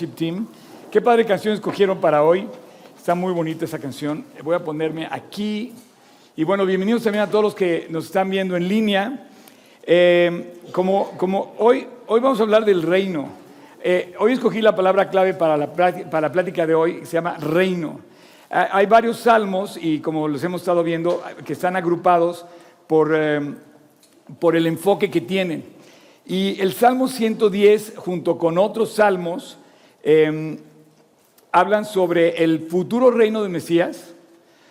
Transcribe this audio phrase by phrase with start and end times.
[0.00, 0.46] Worship Team.
[0.90, 2.48] Qué padre canción escogieron para hoy.
[2.96, 4.24] Está muy bonita esa canción.
[4.42, 5.74] Voy a ponerme aquí.
[6.36, 9.28] Y bueno, bienvenidos también a todos los que nos están viendo en línea.
[9.82, 13.28] Eh, como, como hoy, hoy vamos a hablar del reino.
[13.82, 17.36] Eh, hoy escogí la palabra clave para la, para la plática de hoy, se llama
[17.36, 18.00] reino.
[18.48, 22.46] Hay varios salmos y como los hemos estado viendo, que están agrupados
[22.86, 23.54] por, eh,
[24.38, 25.62] por el enfoque que tienen.
[26.24, 29.58] Y el Salmo 110, junto con otros salmos,
[30.02, 30.58] em,
[31.52, 34.14] hablan sobre el futuro reino de Mesías,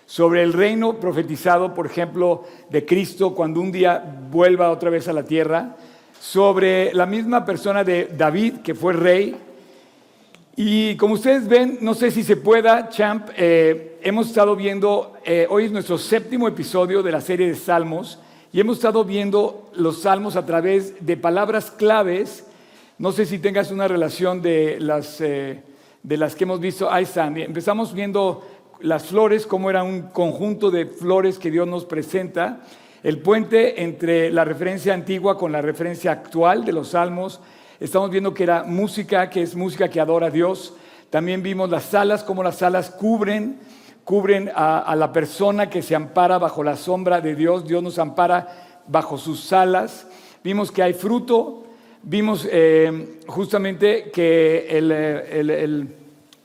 [0.06, 5.14] sobre el reino profetizado, por ejemplo, de Cristo cuando un día vuelva otra vez a
[5.14, 5.76] la tierra,
[6.20, 9.36] sobre la misma persona de David, que fue rey.
[10.56, 15.48] Y como ustedes ven, no sé si se pueda, Champ, eh, hemos estado viendo, eh,
[15.50, 18.20] hoy es nuestro séptimo episodio de la serie de Salmos,
[18.52, 22.46] y hemos estado viendo los salmos a través de palabras claves.
[23.00, 25.64] No sé si tengas una relación de las, eh,
[26.04, 26.92] de las que hemos visto.
[26.92, 27.38] Ahí están.
[27.38, 28.46] Empezamos viendo
[28.82, 32.60] las flores, cómo era un conjunto de flores que Dios nos presenta.
[33.02, 37.40] El puente entre la referencia antigua con la referencia actual de los salmos.
[37.80, 40.74] Estamos viendo que era música, que es música que adora a Dios.
[41.10, 43.60] También vimos las salas, cómo las salas cubren
[44.04, 47.64] cubren a, la persona que se ampara bajo la sombra de Dios.
[47.66, 50.08] Dios nos ampara bajo sus alas.
[50.44, 51.64] Vimos que hay fruto.
[52.04, 55.88] Vimos eh, justamente que el,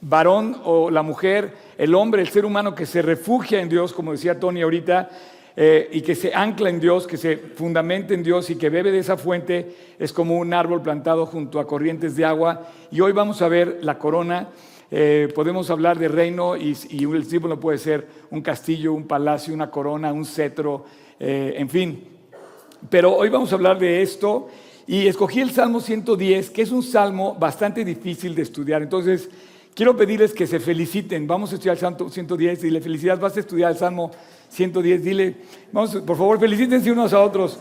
[0.00, 4.12] varón o la mujer, el hombre, el ser humano que se refugia en Dios, como
[4.12, 5.08] decía Tony ahorita,
[5.56, 8.91] eh, y que se ancla en Dios, que se fundamenta en Dios y que bebe
[8.91, 12.68] de esa fuente, es como un árbol plantado junto a corrientes de agua.
[12.91, 14.48] Y hoy vamos a ver la corona
[14.96, 19.68] eh, podemos hablar de reino y, el símbolo puede ser un castillo, un palacio, una
[19.68, 20.84] corona, un cetro,
[21.18, 22.05] eh, en fin.
[22.91, 24.48] Pero hoy vamos a hablar de esto
[24.86, 28.82] y escogí el Salmo 110, que es un salmo bastante difícil de estudiar.
[28.82, 29.30] Entonces,
[29.74, 31.27] quiero pedirles que se feliciten.
[31.27, 32.60] Vamos a estudiar el Salmo 110.
[32.60, 34.10] Dile felicidad, vas a estudiar el Salmo
[34.50, 35.02] 110.
[35.02, 35.36] Dile,
[35.72, 37.58] vamos, por favor, felicítense unos a otros.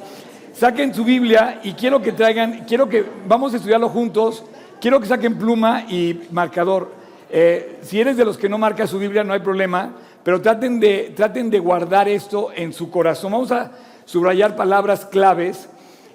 [0.54, 4.44] Saquen su Biblia y quiero que traigan, quiero que, vamos a estudiarlo juntos.
[4.82, 6.92] Quiero que saquen pluma y marcador.
[7.30, 10.80] Eh, si eres de los que no marca su Biblia, no hay problema, pero traten
[10.80, 13.32] de, traten de guardar esto en su corazón.
[13.32, 13.72] Vamos a
[14.06, 15.70] subrayar palabras claves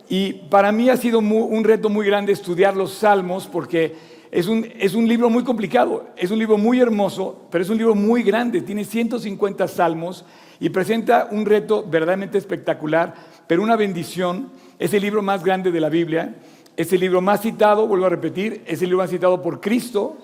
[0.09, 3.95] y para mí ha sido un reto muy grande estudiar los salmos porque
[4.31, 7.79] es un, es un libro muy complicado, es un libro muy hermoso, pero es un
[7.79, 10.25] libro muy grande, tiene 150 salmos
[10.61, 13.15] y presenta un reto verdaderamente espectacular,
[13.47, 14.51] pero una bendición.
[14.79, 16.37] Es el libro más grande de la Biblia,
[16.77, 20.19] es el libro más citado, vuelvo a repetir, es el libro más citado por Cristo,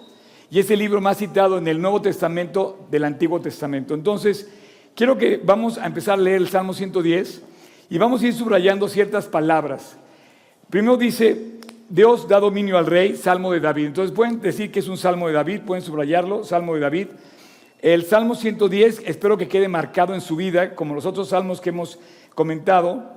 [0.51, 3.95] y es el libro más citado en el Nuevo Testamento del Antiguo Testamento.
[3.95, 4.49] Entonces,
[4.95, 7.43] quiero que vamos a empezar a leer el Salmo 110
[7.95, 9.97] y vamos a ir subrayando ciertas palabras.
[10.69, 13.87] Primero dice, Dios da dominio al rey, Salmo de David.
[13.87, 17.07] Entonces pueden decir que es un Salmo de David, pueden subrayarlo, Salmo de David.
[17.81, 21.69] El Salmo 110, espero que quede marcado en su vida, como los otros salmos que
[21.69, 22.01] hemos
[22.35, 23.13] comentado.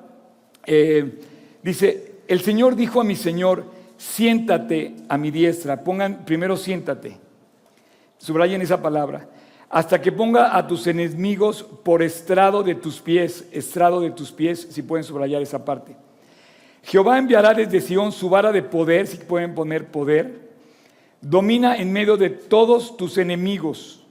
[0.68, 1.22] Eh,
[1.64, 3.66] dice, el Señor dijo a mi Señor,
[3.98, 5.84] siéntate a mi diestra.
[5.84, 7.18] Pongan primero siéntate.
[8.20, 9.28] Subrayen esa palabra.
[9.70, 14.68] Hasta que ponga a tus enemigos por estrado de tus pies, estrado de tus pies,
[14.72, 15.96] si pueden subrayar esa parte.
[16.84, 20.48] Jehová enviará desde Sión su vara de poder, si pueden poner poder.
[21.20, 24.06] Domina en medio de todos tus enemigos.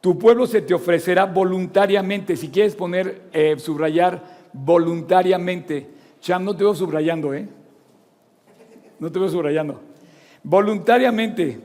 [0.00, 2.36] Tu pueblo se te ofrecerá voluntariamente.
[2.36, 5.88] Si quieres poner, eh, subrayar voluntariamente.
[6.20, 7.48] Cham, no te veo subrayando, ¿eh?
[8.98, 9.80] no te veo subrayando.
[10.42, 11.58] Voluntariamente,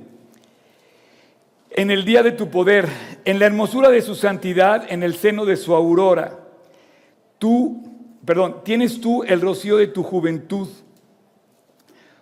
[1.73, 2.87] en el día de tu poder,
[3.23, 6.39] en la hermosura de su santidad, en el seno de su aurora,
[7.37, 7.81] tú,
[8.25, 10.67] perdón, tienes tú el rocío de tu juventud.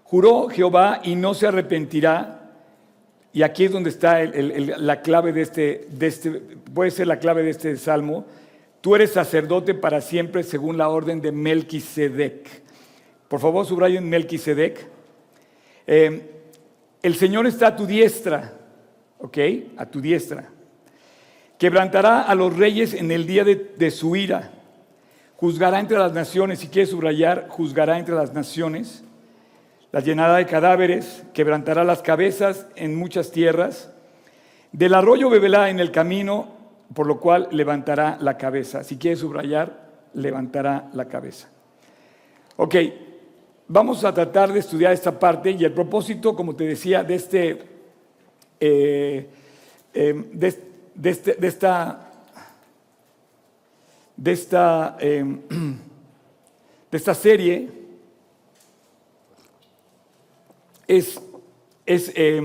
[0.03, 2.35] Juró Jehová y no se arrepentirá.
[3.33, 7.43] Y aquí es donde está la clave de este, de este, puede ser la clave
[7.43, 8.25] de este salmo.
[8.81, 12.47] Tú eres sacerdote para siempre según la orden de Melquisedec.
[13.27, 14.87] Por favor, subrayen Melquisedec.
[15.85, 16.21] Eh,
[17.01, 18.58] el Señor está a tu diestra,
[19.19, 19.37] ¿ok?
[19.77, 20.49] A tu diestra.
[21.57, 24.51] Quebrantará a los reyes en el día de, su ira.
[25.37, 29.03] Juzgará entre las naciones, si quieres subrayar, juzgará entre las naciones.
[29.91, 33.91] La llenará de cadáveres, quebrantará las cabezas en muchas tierras.
[34.71, 36.55] Del arroyo beberá en el camino,
[36.93, 38.83] por lo cual levantará la cabeza.
[38.83, 41.49] Si quieres subrayar, levantará la cabeza.
[42.55, 42.75] Ok,
[43.71, 47.68] Vamos a tratar de estudiar esta parte y el propósito, como te decía, de, este,
[48.59, 49.29] eh,
[49.93, 50.47] eh, de,
[51.09, 52.11] este, de, esta,
[54.15, 55.23] de, esta, eh,
[56.91, 57.69] de esta serie
[60.87, 61.21] es,
[61.85, 62.41] es eh,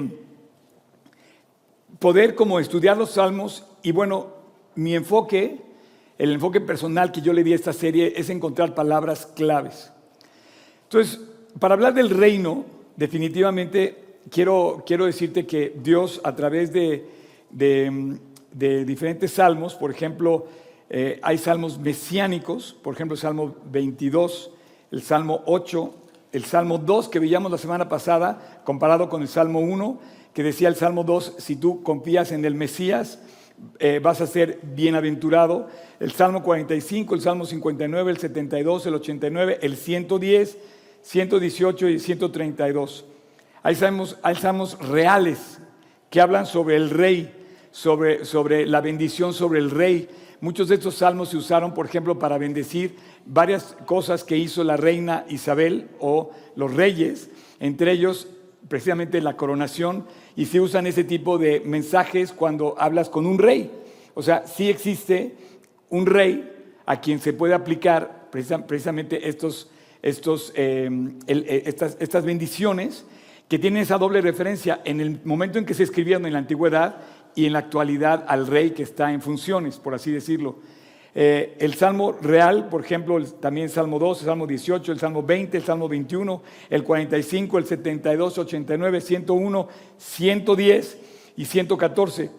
[1.98, 4.28] poder como estudiar los salmos y bueno,
[4.74, 5.60] mi enfoque,
[6.18, 9.90] el enfoque personal que yo le di a esta serie es encontrar palabras claves.
[10.84, 11.20] Entonces,
[11.58, 12.64] para hablar del reino,
[12.96, 17.06] definitivamente quiero, quiero decirte que Dios a través de,
[17.50, 20.46] de, diferentes salmos, por ejemplo,
[20.90, 24.50] eh, hay salmos mesiánicos, por ejemplo, el Salmo 22,
[24.90, 25.94] el Salmo 8,
[26.32, 29.98] el Salmo 2 que veíamos la semana pasada, comparado con el Salmo 1,
[30.32, 33.20] que decía el Salmo 2, si tú confías en el Mesías,
[33.78, 35.68] eh, vas a ser bienaventurado.
[36.00, 40.58] El Salmo 45, el Salmo 59, el 72, el 89, el 110,
[41.02, 43.04] 118 y 132.
[43.66, 45.58] Hay salmos, hay salmos reales
[46.10, 47.32] que hablan sobre el rey,
[47.70, 50.06] sobre, sobre la bendición sobre el rey.
[50.42, 52.94] Muchos de estos salmos se usaron, por ejemplo, para bendecir
[53.24, 58.28] varias cosas que hizo la reina Isabel o los reyes, entre ellos
[58.68, 60.04] precisamente la coronación,
[60.36, 63.70] y se usan ese tipo de mensajes cuando hablas con un rey.
[64.12, 65.36] O sea, sí existe
[65.88, 66.52] un rey
[66.84, 69.70] a quien se puede aplicar precisamente estos,
[70.02, 70.90] estos, eh,
[71.26, 73.06] estas, estas bendiciones
[73.48, 76.96] que tienen esa doble referencia en el momento en que se escribieron en la antigüedad
[77.34, 80.58] y en la actualidad al rey que está en funciones, por así decirlo.
[81.16, 85.22] Eh, el Salmo real, por ejemplo, también el Salmo 2, el Salmo 18, el Salmo
[85.22, 90.98] 20, el Salmo 21, el 45, el 72, 89, 101, 110
[91.36, 92.30] y 114.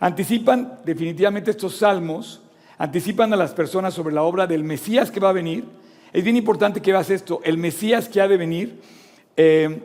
[0.00, 2.42] Anticipan definitivamente estos salmos,
[2.76, 5.64] anticipan a las personas sobre la obra del Mesías que va a venir.
[6.12, 8.80] Es bien importante que veas esto, el Mesías que ha de venir
[9.36, 9.78] eh,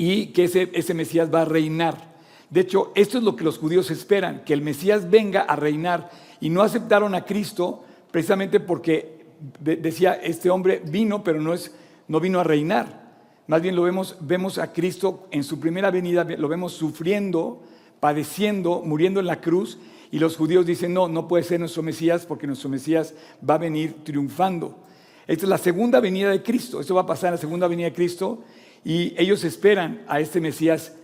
[0.00, 2.14] y que ese, ese Mesías va a reinar.
[2.48, 6.10] De hecho, esto es lo que los judíos esperan, que el Mesías venga a reinar
[6.40, 9.26] y no aceptaron a Cristo precisamente porque
[9.60, 11.74] decía, este hombre vino, pero no, es,
[12.08, 13.10] no vino a reinar.
[13.46, 17.62] Más bien lo vemos, vemos a Cristo en su primera venida, lo vemos sufriendo,
[18.00, 19.78] padeciendo, muriendo en la cruz,
[20.10, 23.12] y los judíos dicen, no, no puede ser nuestro Mesías porque nuestro Mesías
[23.46, 24.78] va a venir triunfando.
[25.26, 27.88] Esta es la segunda venida de Cristo, esto va a pasar en la segunda venida
[27.88, 28.42] de Cristo,
[28.84, 30.94] y ellos esperan a este Mesías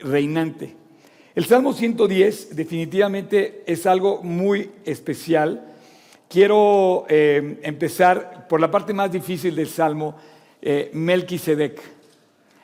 [0.00, 0.74] reinante.
[1.34, 5.74] El Salmo 110 definitivamente es algo muy especial.
[6.28, 10.16] Quiero eh, empezar por la parte más difícil del Salmo,
[10.62, 11.80] eh, Melquisedec.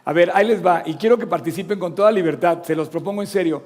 [0.04, 3.22] A ver, ahí les va, y quiero que participen con toda libertad, se los propongo
[3.22, 3.62] en serio.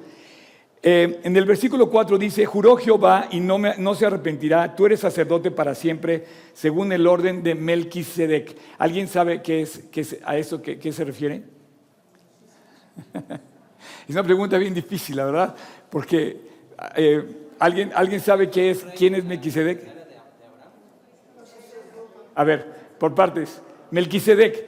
[0.82, 5.50] Eh, en el versículo 4 dice, juró Jehová y no, se arrepentirá, tú eres sacerdote
[5.50, 8.56] para siempre, según el orden de Melquisedec.
[8.78, 9.82] ¿Alguien sabe qué es,
[10.24, 11.42] a eso qué, qué se refiere?
[14.08, 15.56] Es una pregunta bien difícil, la verdad,
[15.90, 16.40] porque
[16.96, 17.24] eh,
[17.58, 19.82] ¿alguien, ¿alguien sabe qué es, quién es Melquisedec?
[22.34, 22.66] A ver,
[22.98, 23.60] por partes.
[23.90, 24.66] Melquisedec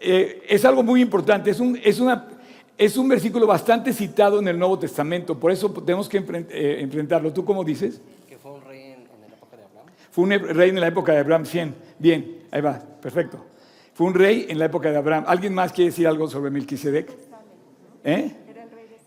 [0.00, 2.26] eh, es algo muy importante, es un, es, una,
[2.78, 7.32] es un versículo bastante citado en el Nuevo Testamento, por eso tenemos que eh, enfrentarlo.
[7.32, 8.00] ¿Tú cómo dices?
[8.28, 9.86] Que fue un rey en, la época de Abraham.
[10.10, 11.74] Fue un rey en la época de Abraham, 100.
[11.98, 13.44] Bien, ahí va, perfecto.
[13.94, 15.24] Fue un rey en la época de Abraham.
[15.26, 17.10] ¿Alguien más quiere decir algo sobre Melquisedec?
[18.04, 18.32] ¿Eh?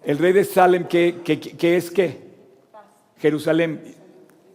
[0.03, 1.15] El rey de Salem, ¿qué,
[1.59, 2.25] es qué?
[3.17, 3.81] Jerusalén.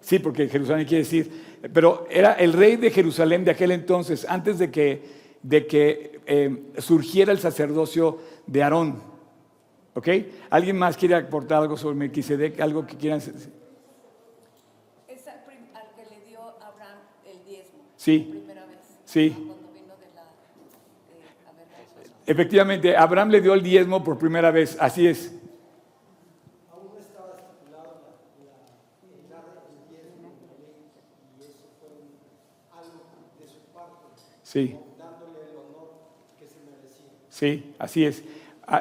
[0.01, 1.31] Sí, porque Jerusalén quiere decir,
[1.73, 5.03] pero era el rey de Jerusalén de aquel entonces, antes de que,
[5.43, 9.03] de que eh, surgiera el sacerdocio de Aarón.
[9.95, 10.09] ¿Ok?
[10.49, 12.61] ¿Alguien más quiere aportar algo sobre Melquisedec?
[12.61, 13.53] ¿Algo que quieran decir?
[15.09, 15.43] Es al,
[15.97, 17.81] que le dio Abraham el diezmo.
[17.97, 18.29] Sí.
[18.31, 18.79] Primera vez.
[19.05, 19.37] Sí.
[22.27, 25.35] Efectivamente, Abraham le dio el diezmo por primera vez, así es.
[34.45, 34.77] Sí.
[37.41, 38.23] Sí, así es.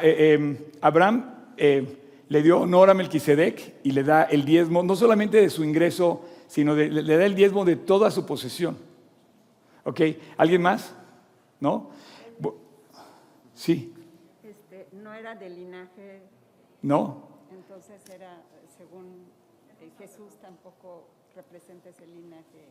[0.02, 1.98] Eh, em, Abraham eh,
[2.28, 6.26] le dio honor a Melquisedec y le da el diezmo, no solamente de su ingreso,
[6.46, 8.78] sino le, da el diezmo de toda su posesión.
[9.86, 10.02] ¿Ok?
[10.36, 10.94] ¿Alguien más?
[11.62, 11.92] ¿No?
[13.56, 13.94] Sí.
[14.44, 16.20] Este, no era del linaje.
[16.82, 17.30] No.
[17.54, 18.42] Entonces era,
[18.78, 19.24] según
[19.80, 22.68] eh, Jesús, tampoco representa ese linaje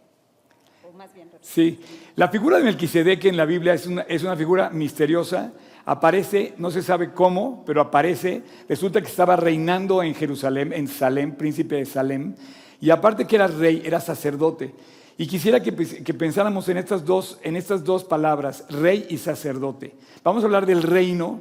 [1.40, 1.80] Sí,
[2.16, 5.52] la figura de Melquisedec en la Biblia es una, es una figura misteriosa.
[5.84, 8.42] Aparece, no se sabe cómo, pero aparece.
[8.68, 12.34] Resulta que estaba reinando en Jerusalén, en Salem, príncipe de Salem.
[12.80, 14.74] Y aparte que era rey, era sacerdote.
[15.16, 19.94] Y quisiera que, que, pensáramos en estas, dos, en estas dos palabras, rey y sacerdote.
[20.22, 21.40] Vamos a hablar del reino,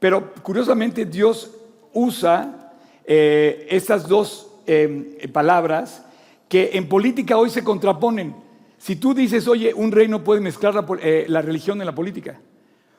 [0.00, 1.52] pero curiosamente Dios
[1.92, 2.72] usa
[3.04, 6.04] eh, estas dos eh, palabras
[6.48, 8.43] que en política hoy se contraponen.
[8.84, 12.38] Si tú dices, oye, un rey no puede mezclar eh, la, religión en la política,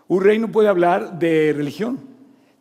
[0.07, 1.99] un rey no puede hablar de religión,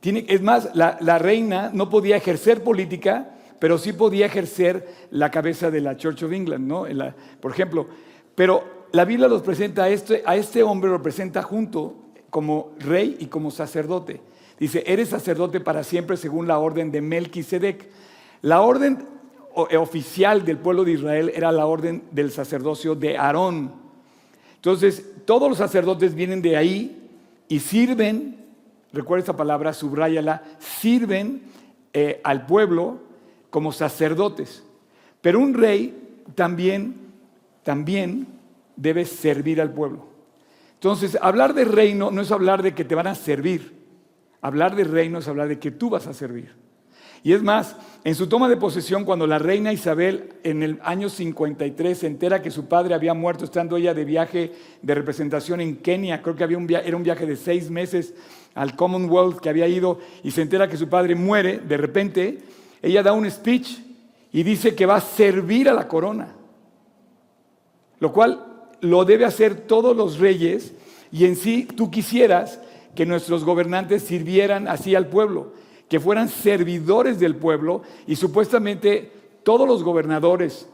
[0.03, 5.81] es más, la, reina no podía ejercer política, pero sí podía ejercer la cabeza de
[5.81, 6.87] la Church of England, ¿no?
[6.87, 7.89] La- por ejemplo.
[8.35, 11.95] Pero la Biblia los presenta a este, a este hombre, lo presenta junto
[12.29, 14.21] como rey y como sacerdote.
[14.59, 17.89] Dice, eres sacerdote para siempre según la orden de Melquisedec.
[18.43, 18.99] La orden
[19.55, 23.73] oficial del pueblo de Israel era la orden del sacerdocio de Aarón.
[24.57, 27.09] Entonces, todos los sacerdotes vienen de ahí
[27.49, 28.37] y sirven,
[28.93, 31.43] recuerda esta palabra, subráyala, sirven
[31.93, 32.99] eh, al pueblo
[33.51, 34.65] como sacerdotes.
[35.21, 36.97] Pero un rey también,
[37.63, 38.27] también
[38.77, 40.07] debe servir al pueblo.
[40.75, 43.73] Entonces, hablar de reino no es hablar de que te van a servir.
[44.41, 46.55] Hablar de reino es hablar de que tú vas a servir.
[47.23, 51.09] Y es más, en su toma de posesión, cuando la reina Isabel en el año
[51.09, 55.77] 53 se entera que su padre había muerto estando ella de viaje de representación en
[55.77, 58.13] Kenia, creo que había un era un viaje de seis meses
[58.55, 62.39] al Commonwealth que había ido y se entera que su padre muere, de repente
[62.83, 63.79] ella da un speech
[64.33, 66.35] y dice que va a servir a la corona,
[68.01, 70.75] lo cual lo debe hacer todos los reyes
[71.11, 72.61] y en sí tú quisieras
[72.95, 75.55] que nuestros gobernantes sirvieran así al pueblo,
[75.89, 79.13] que fueran servidores del pueblo y supuestamente
[79.43, 80.69] todos los gobernadores,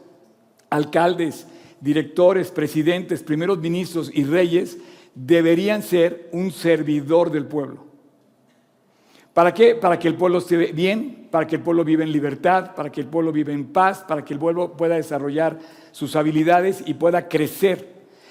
[0.69, 1.47] alcaldes,
[1.81, 4.77] directores, presidentes, primeros ministros y reyes
[5.13, 7.85] deberían ser un servidor del pueblo.
[9.33, 9.75] ¿Para qué?
[9.75, 13.01] Para que el pueblo esté bien, para que el pueblo viva en libertad, para que
[13.01, 15.57] el pueblo viva en paz, para que el pueblo pueda desarrollar
[15.91, 17.87] sus habilidades y pueda crecer.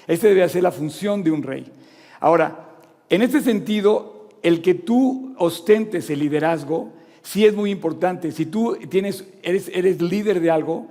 [0.07, 1.71] Esa debe ser la función de un rey.
[2.19, 2.67] Ahora,
[3.09, 6.89] en este sentido, el que tú ostentes el liderazgo
[7.21, 8.31] sí es muy importante.
[8.31, 10.87] Si tú tienes, eres, eres líder de algo,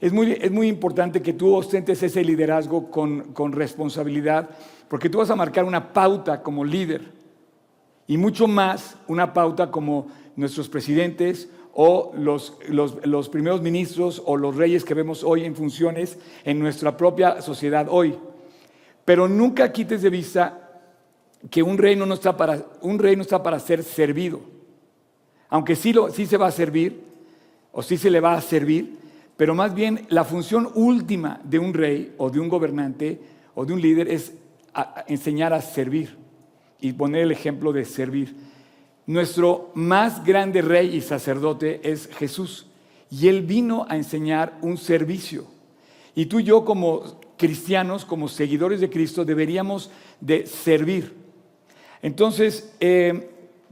[0.00, 4.50] es muy, es muy importante que tú ostentes ese liderazgo con, con responsabilidad,
[4.88, 7.12] porque tú vas a marcar una pauta como líder
[8.06, 14.36] y mucho más una pauta como nuestros presidentes o los, los, los primeros ministros o
[14.36, 18.14] los reyes que vemos hoy en funciones en nuestra propia sociedad hoy.
[19.04, 20.63] Pero nunca quites de vista
[21.50, 24.40] que un reino no está para, un reino está para ser servido.
[25.48, 27.02] Aunque sí, lo, sí se va a servir,
[27.72, 28.98] o sí se le va a servir,
[29.36, 33.20] pero más bien la función última de un rey o de un gobernante
[33.54, 34.32] o de un líder es
[35.06, 36.16] enseñar a servir
[36.80, 38.34] y poner el ejemplo de servir.
[39.06, 42.66] Nuestro más grande rey y sacerdote es Jesús
[43.10, 45.46] y él vino a enseñar un servicio.
[46.14, 51.23] Y tú y yo como cristianos, como seguidores de Cristo, deberíamos de servir.
[52.04, 53.30] Entonces, eh,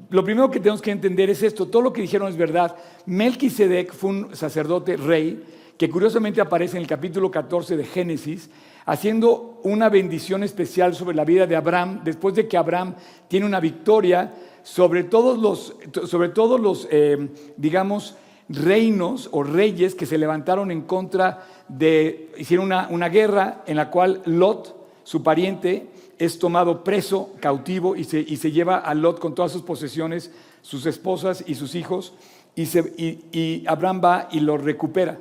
[0.09, 2.75] lo primero que tenemos que entender es esto, todo lo que dijeron es verdad.
[3.05, 5.45] Melquisedec fue un sacerdote rey
[5.77, 8.49] que curiosamente aparece en el capítulo 14 de Génesis,
[8.87, 12.95] haciendo una bendición especial sobre la vida de Abraham, después de que Abraham
[13.29, 18.17] tiene una victoria sobre todos los, sobre todos los eh, digamos,
[18.49, 23.91] reinos o reyes que se levantaron en contra de, hicieron una, una guerra en la
[23.91, 24.75] cual Lot,
[25.05, 25.92] su pariente,
[26.25, 30.31] es tomado preso, cautivo, y se, y se lleva a Lot con todas sus posesiones,
[30.61, 32.15] sus esposas y sus hijos,
[32.55, 35.19] y, Abraham va y lo recupera.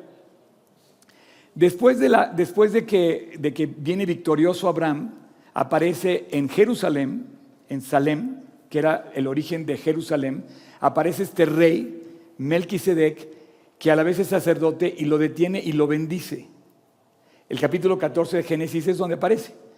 [1.56, 5.16] Después, de, la, después de, que, de que viene victorioso Abraham,
[5.56, 7.26] aparece en Jerusalén,
[7.68, 10.46] en Salem, que era el origen de Jerusalén,
[10.82, 12.04] aparece este rey,
[12.38, 13.28] Melquisedec,
[13.80, 16.48] que a la vez es sacerdote y lo detiene y lo bendice.
[17.50, 19.71] El capítulo 14 de Génesis es donde aparece.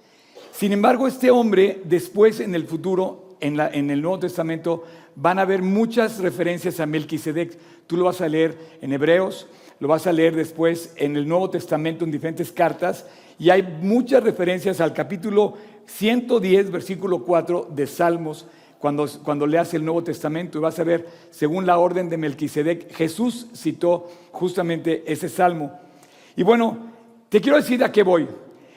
[0.53, 4.83] Sin embargo, este hombre, después en el futuro, en, la- en el Nuevo Testamento,
[5.15, 7.57] van a haber muchas referencias a Melquisedec.
[7.87, 9.47] Tú lo vas a leer en Hebreos,
[9.79, 13.05] lo vas a leer después en el Nuevo Testamento en diferentes cartas,
[13.39, 15.55] y hay muchas referencias al capítulo
[15.87, 18.45] 110, versículo 4 de Salmos,
[18.77, 22.93] cuando, cuando leas el Nuevo Testamento, y vas a ver, según la orden de Melquisedec,
[22.93, 25.73] Jesús citó justamente ese salmo.
[26.35, 26.77] Y bueno,
[27.29, 28.27] te quiero decir a qué voy.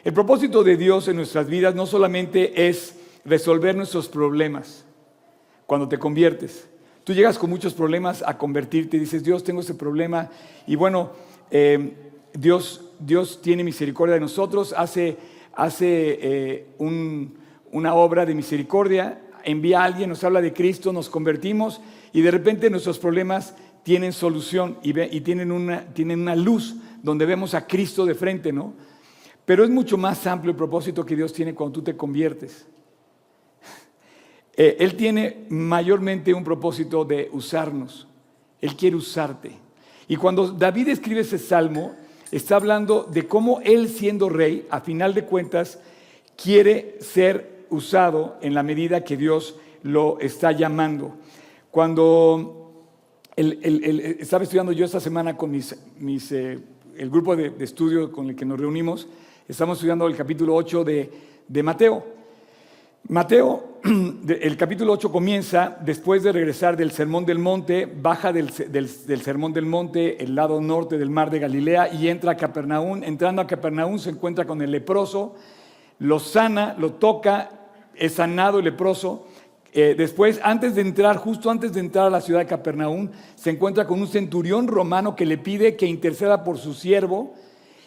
[0.06, 2.94] El propósito de Dios en nuestras vidas no solamente es
[3.24, 4.84] resolver nuestros problemas
[5.66, 6.68] cuando te conviertes.
[7.02, 10.30] Tú llegas con muchos problemas a convertirte y dices, Dios, tengo ese problema.
[10.64, 11.10] Y bueno,
[11.50, 11.92] eh,
[12.32, 15.16] Dios, Dios tiene misericordia de nosotros, hace,
[15.56, 17.34] hace eh, un-
[17.72, 21.80] una obra de misericordia, envía a alguien, nos habla de Cristo, nos convertimos
[22.12, 27.26] y de repente nuestros problemas tienen solución y, y tienen, una, tienen una luz donde
[27.26, 28.72] vemos a Cristo de frente, ¿no?
[29.46, 32.66] Pero es mucho más amplio el propósito que Dios tiene cuando tú te conviertes.
[34.56, 38.08] Eh, él tiene mayormente un propósito de usarnos.
[38.60, 39.52] Él quiere usarte.
[40.08, 41.94] Y cuando David escribe ese salmo,
[42.32, 45.78] está hablando de cómo él siendo rey, a final de cuentas,
[46.36, 51.16] quiere ser usado en la medida que Dios lo está llamando.
[51.70, 52.72] Cuando
[53.36, 56.58] estaba estudiando yo esta semana con eh,
[56.96, 59.06] el grupo de estudio con el que nos reunimos,
[59.48, 62.04] estamos estudiando el capítulo 8 de, Mateo.
[63.08, 63.78] Mateo,
[64.28, 69.66] el capítulo 8 comienza después de regresar del Sermón del Monte, baja del Sermón del
[69.66, 73.04] Monte, el lado norte del mar de Galilea, y entra a Capernaum.
[73.04, 75.36] Entrando a Capernaum se encuentra con el leproso,
[76.00, 77.50] lo sana, lo toca,
[77.94, 79.28] es sanado el leproso.
[79.72, 83.50] Eh, después, antes de entrar, justo antes de entrar a la ciudad de Capernaum, se
[83.50, 87.34] encuentra con un centurión romano que le pide que interceda por su siervo,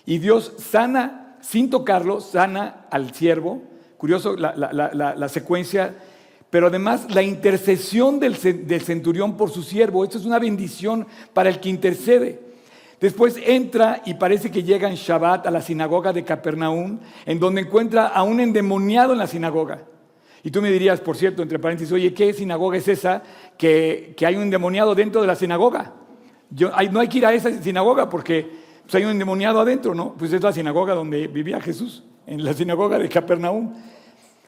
[0.06, 3.62] y Dios sana, sin tocarlo, sana al siervo.
[3.98, 5.93] Curioso la, la- la- secuencia,
[6.50, 10.03] pero además la intercesión del, del centurión por su siervo.
[10.03, 12.39] Esto es una bendición para el que intercede.
[13.01, 17.62] Después entra y parece que llega en Shabbat a la sinagoga de Capernaum, en donde
[17.62, 19.84] encuentra a un endemoniado en la sinagoga.
[20.43, 23.22] Y tú me dirías, por cierto, entre paréntesis, oye, ¿qué sinagoga es esa
[23.58, 25.93] que, que hay un endemoniado dentro de la sinagoga?
[26.50, 28.59] Yo, no hay que ir a esa sinagoga porque
[28.89, 30.15] pues, hay un endemoniado adentro, ¿no?
[30.17, 33.72] Pues es la sinagoga donde vivía Jesús, en la sinagoga de Capernaum.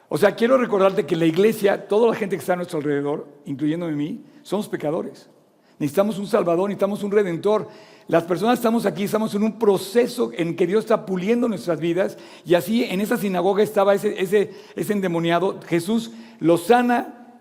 [0.09, 3.27] O sea, quiero recordarte que la iglesia, toda la gente que está a nuestro alrededor,
[3.45, 5.29] incluyéndome a mí, somos pecadores.
[5.77, 7.67] Necesitamos un Salvador, necesitamos un Redentor.
[8.07, 12.17] Las personas estamos aquí, estamos en un proceso en que Dios está puliendo nuestras vidas.
[12.43, 15.59] Y así en esa sinagoga estaba ese, ese, ese endemoniado.
[15.67, 17.35] Jesús lo sana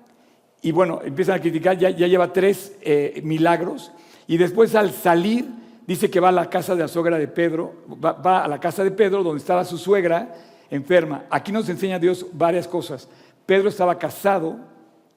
[0.60, 3.90] y bueno, empiezan a criticar, ya, ya lleva tres eh, milagros.
[4.26, 5.46] Y después al salir,
[5.90, 8.84] dice que va a la casa de la suegra de Pedro, va, a la casa
[8.84, 10.32] de Pedro donde estaba su suegra
[10.70, 11.24] enferma.
[11.28, 13.08] Aquí nos enseña Dios varias cosas.
[13.44, 14.56] Pedro estaba casado,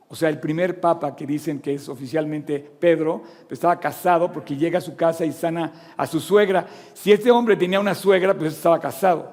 [0.08, 4.80] o sea, el primer papa que dicen que es oficialmente Pedro, estaba casado porque llega
[4.80, 6.66] a su casa y sana a su suegra.
[6.96, 9.32] Si este hombre tenía una suegra, pues estaba casado.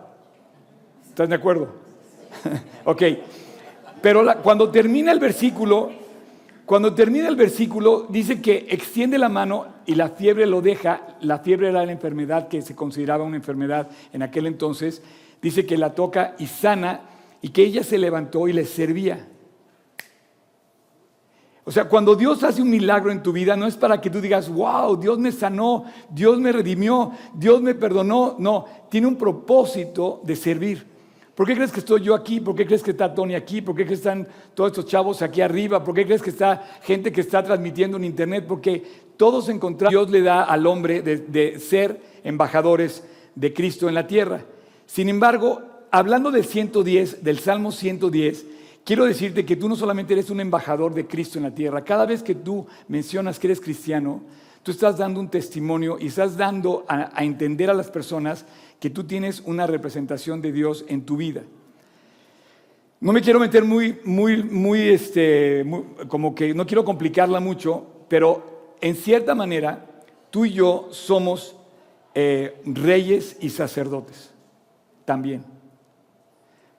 [1.09, 1.73] ¿Estás de acuerdo?
[2.85, 3.03] ok.
[4.03, 5.91] Pero cuando termina el versículo,
[6.71, 11.17] cuando termina el versículo, dice que extiende la mano y la fiebre lo deja.
[11.21, 15.03] La fiebre era la enfermedad que se consideraba una enfermedad en aquel entonces.
[15.43, 17.01] Dice que la toca y sana
[17.43, 19.27] y que ella se levantó y le servía.
[21.65, 24.21] O sea, cuando Dios hace un milagro en tu vida, no es para que tú
[24.21, 28.37] digas, wow, Dios me sanó, Dios me redimió, Dios me perdonó.
[28.39, 30.87] No, tiene un propósito de servir.
[31.41, 32.39] ¿Por qué crees que estoy yo aquí?
[32.39, 33.63] ¿Por qué crees que está Tony aquí?
[33.63, 35.83] ¿Por qué están todos estos chavos aquí arriba?
[35.83, 38.45] ¿Por qué crees que está gente que está transmitiendo en internet?
[38.47, 38.85] Porque
[39.17, 44.07] todos encontramos, Dios le da al hombre de, de ser embajadores de Cristo en la
[44.07, 44.43] tierra.
[44.85, 48.45] Sin embargo, hablando del 110, del Salmo 110,
[48.85, 52.05] quiero decirte que tú no solamente eres un embajador de Cristo en la tierra, cada
[52.05, 54.21] vez que tú mencionas que eres cristiano,
[54.63, 58.45] tú estás dando un testimonio y estás dando a, a entender a las personas
[58.81, 61.43] que tú tienes una representación de Dios en tu vida.
[63.01, 67.87] No me quiero meter muy, muy, muy, este, muy- como que no quiero complicarla mucho,
[68.09, 69.87] pero en cierta manera
[70.31, 71.57] tú y yo somos
[72.15, 74.31] eh, reyes y sacerdotes
[75.05, 75.45] también.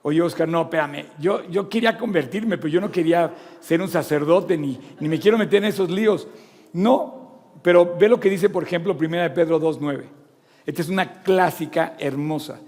[0.03, 4.57] Oye, Oscar, no, espérame, yo, yo quería convertirme, pero yo no quería ser un sacerdote
[4.57, 6.27] ni, ni me quiero meter en esos líos.
[6.73, 10.20] No, pero ve lo que dice, por ejemplo, 1 de Pedro 2.9.
[10.65, 12.59] Esta es una clásica hermosa.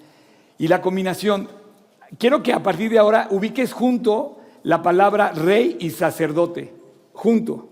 [0.58, 1.50] Y la combinación,
[2.18, 6.74] quiero que a partir de ahora ubiques junto la palabra rey y sacerdote,
[7.14, 7.70] junto.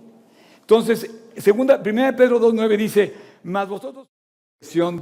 [0.60, 4.08] Entonces, segunda, 1 de Pedro 2.9 dice, mas vosotros,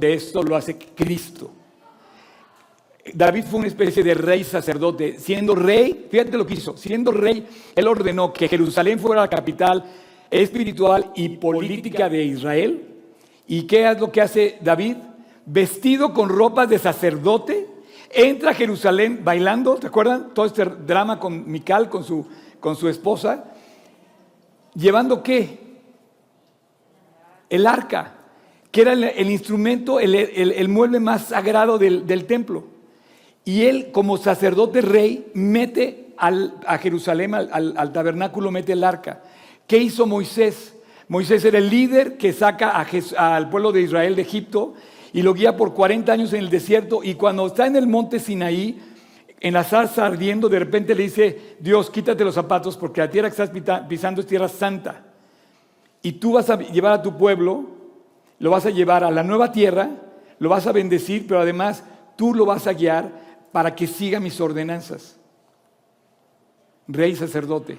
[0.00, 1.52] de esto lo hace Cristo.
[3.12, 5.18] David fue una especie de rey sacerdote.
[5.18, 9.84] Siendo rey, fíjate lo que hizo, siendo rey, él ordenó que Jerusalén fuera la capital
[10.30, 12.86] espiritual y política de Israel.
[13.46, 14.96] ¿Y qué es lo que hace David?
[15.52, 17.66] Vestido con ropas de sacerdote,
[18.12, 20.32] entra a Jerusalén bailando, ¿te acuerdan?
[20.32, 22.24] Todo este drama con Mical, con su,
[22.60, 23.46] con su esposa,
[24.76, 25.58] llevando qué?
[27.48, 28.14] El arca,
[28.70, 32.66] que era el, instrumento, el, el- mueble más sagrado del, del templo.
[33.44, 39.24] Y él, como sacerdote rey, mete al- a Jerusalén, al, al- tabernáculo, mete el arca.
[39.66, 40.76] ¿Qué hizo Moisés?
[41.08, 42.70] Moisés era el líder que saca
[43.18, 44.74] al pueblo de Israel de Egipto
[45.12, 47.02] y lo guía por 40 años en el desierto.
[47.02, 48.80] Y cuando está en el monte Sinaí,
[49.40, 53.30] en la zarza ardiendo, de repente le dice, Dios, quítate los zapatos porque la tierra
[53.30, 55.06] que estás pisando es tierra santa.
[56.02, 57.64] Y tú vas a llevar a tu pueblo,
[58.38, 59.90] lo vas a llevar a la nueva tierra,
[60.38, 61.84] lo vas a bendecir, pero además
[62.16, 63.10] tú lo vas a guiar
[63.52, 65.18] para que siga mis ordenanzas.
[66.86, 67.78] Rey sacerdote.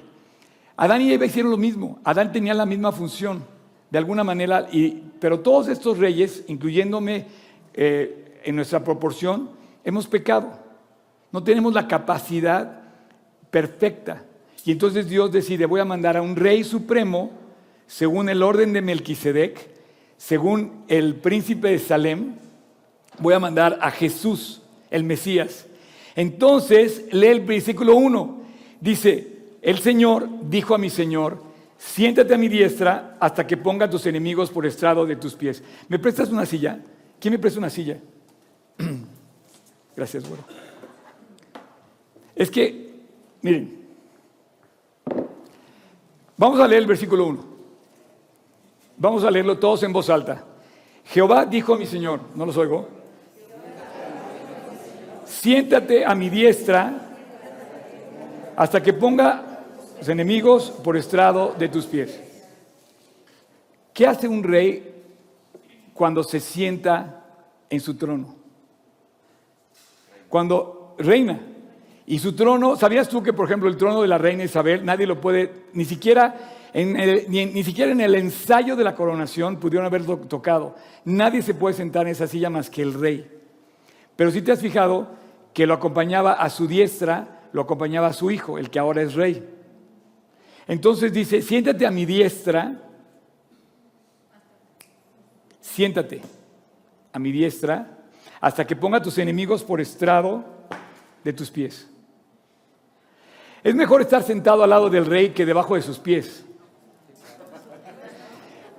[0.78, 2.00] Adán y Eva hicieron lo mismo.
[2.04, 3.44] Adán tenía la misma función,
[3.92, 7.26] de alguna manera, y, pero todos estos reyes, incluyéndome
[7.74, 9.50] eh, en nuestra proporción,
[9.84, 10.60] hemos pecado.
[11.32, 12.82] No tenemos la capacidad
[13.52, 14.24] perfecta.
[14.66, 17.32] Y entonces Dios decide, voy a mandar a un rey supremo
[17.86, 19.70] según el orden de Melquisedec,
[20.18, 22.36] según el príncipe de Salem,
[23.20, 25.66] voy a mandar a Jesús, el Mesías.
[26.16, 28.42] Entonces, lee el versículo 1.
[28.80, 29.28] Dice,
[29.62, 31.44] el Señor dijo a mi Señor,
[31.82, 35.64] siéntate a mi diestra hasta que ponga a tus enemigos por estrado de tus pies.
[35.88, 36.80] ¿Me prestas una silla?
[37.20, 37.98] ¿Quién me presta una silla?
[39.96, 40.44] Gracias, güero.
[42.36, 42.94] Es que,
[43.42, 43.80] miren,
[46.38, 47.46] vamos a leer el versículo 1.
[48.98, 50.46] Vamos a leerlo todos en voz alta.
[51.06, 52.88] Jehová dijo a mi Señor, no los oigo,
[55.26, 56.94] siéntate a mi diestra
[58.56, 59.51] hasta que ponga
[60.02, 62.20] los enemigos por estrado de tus pies.
[63.94, 64.96] ¿Qué hace un rey
[65.94, 67.24] cuando se sienta
[67.70, 68.36] en su trono?
[70.28, 71.40] Cuando reina.
[72.08, 75.06] Y su trono, ¿sabías tú que, por ejemplo, el trono de la reina Isabel, nadie
[75.06, 76.36] lo puede, ni siquiera
[76.74, 80.76] en el, ni, ni siquiera en el ensayo de la coronación pudieron haberlo tocado?
[81.06, 83.30] Nadie se puede sentar en esa silla más que el rey.
[84.16, 85.10] Pero si te has fijado
[85.54, 89.14] que lo acompañaba a su diestra, lo acompañaba a su hijo, el que ahora es
[89.14, 89.61] rey.
[90.72, 92.80] Entonces dice, siéntate a mi diestra,
[95.60, 96.22] siéntate
[97.12, 97.98] a mi diestra,
[98.40, 100.46] hasta que ponga a tus enemigos por estrado
[101.26, 101.90] de tus pies.
[103.62, 106.46] Es mejor estar sentado al lado del rey que debajo de sus pies.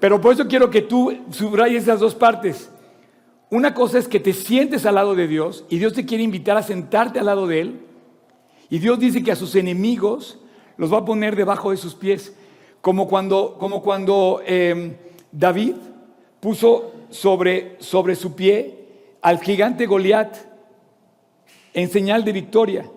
[0.00, 2.70] Pero por eso quiero que tú subrayes esas dos partes.
[3.50, 6.56] Una cosa es que te sientes al lado de Dios y Dios te quiere invitar
[6.56, 7.80] a sentarte al lado de Él.
[8.70, 10.38] Y Dios dice que a sus enemigos
[10.76, 12.34] los va a poner debajo de sus pies.
[12.80, 14.96] Como cuando, como cuando eh,
[15.30, 15.74] David
[16.40, 18.78] puso sobre, sobre su pie
[19.20, 20.36] al gigante Goliat
[21.74, 22.90] en señal de victoria.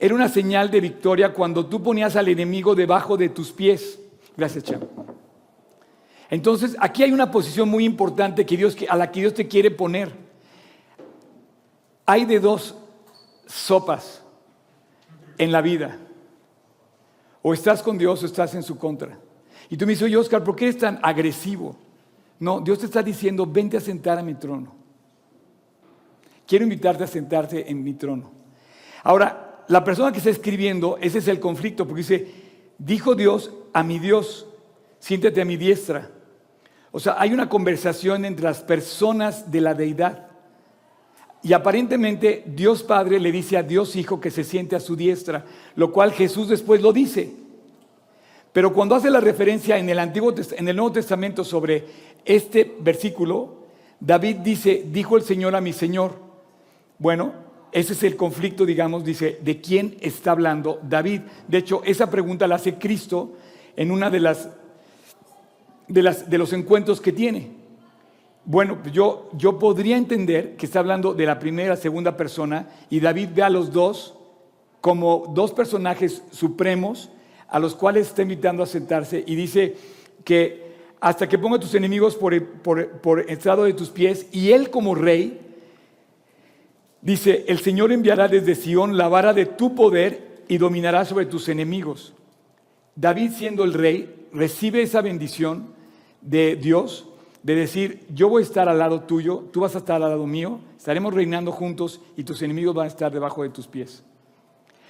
[0.00, 3.98] Era una señal de victoria cuando tú ponías al enemigo debajo de tus pies.
[4.36, 4.80] Gracias, Cham.
[6.30, 9.70] Entonces, aquí hay una posición muy importante que Dios, a la que Dios te quiere
[9.70, 10.12] poner.
[12.06, 12.76] Hay de dos
[13.46, 14.22] sopas
[15.36, 15.98] en la vida.
[17.42, 19.18] O estás con Dios o estás en su contra.
[19.70, 21.76] Y tú me dices, oye, Oscar, ¿por qué eres tan agresivo?
[22.40, 24.74] No, Dios te está diciendo, vente a sentar a mi trono.
[26.46, 28.30] Quiero invitarte a sentarte en mi trono.
[29.02, 32.32] Ahora, la persona que está escribiendo, ese es el conflicto, porque dice,
[32.78, 34.46] dijo Dios a mi Dios,
[34.98, 36.10] siéntate a mi diestra.
[36.90, 40.27] O sea, hay una conversación entre las personas de la deidad.
[41.42, 45.44] Y aparentemente Dios Padre le dice a Dios Hijo que se siente a su diestra,
[45.76, 47.32] lo cual Jesús después lo dice.
[48.52, 51.84] Pero cuando hace la referencia en el, Antiguo, en el Nuevo Testamento sobre
[52.24, 53.58] este versículo,
[54.00, 56.16] David dice, dijo el Señor a mi Señor.
[56.98, 57.32] Bueno,
[57.70, 61.20] ese es el conflicto, digamos, dice, ¿de quién está hablando David?
[61.46, 63.34] De hecho, esa pregunta la hace Cristo
[63.76, 64.48] en una de las
[65.88, 67.57] de, las, de los encuentros que tiene.
[68.50, 73.28] Bueno, yo, yo podría entender que está hablando de la primera, segunda persona y David
[73.34, 74.14] ve a los dos
[74.80, 77.10] como dos personajes supremos
[77.46, 79.76] a los cuales está invitando a sentarse y dice
[80.24, 80.66] que
[80.98, 84.94] hasta que ponga tus enemigos por, por, por estrado de tus pies y él como
[84.94, 85.40] rey,
[87.02, 91.50] dice, el Señor enviará desde Sión la vara de tu poder y dominará sobre tus
[91.50, 92.14] enemigos.
[92.96, 95.74] David siendo el rey recibe esa bendición
[96.22, 97.07] de Dios,
[97.42, 100.26] de decir, yo voy a estar al lado tuyo, tú vas a estar al lado
[100.26, 104.02] mío, estaremos reinando juntos y tus enemigos van a estar debajo de tus pies.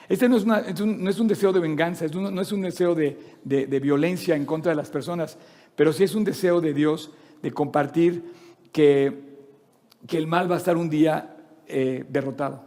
[0.08, 0.44] Este no es,
[0.80, 4.46] un, no es un, deseo de venganza, no es un deseo de, de, violencia en
[4.46, 5.37] contra de las personas,
[5.76, 7.11] pero sí es un deseo de Dios
[7.42, 8.24] de compartir
[8.72, 9.12] que,
[10.06, 12.64] que el mal va a estar un día eh, derrotado.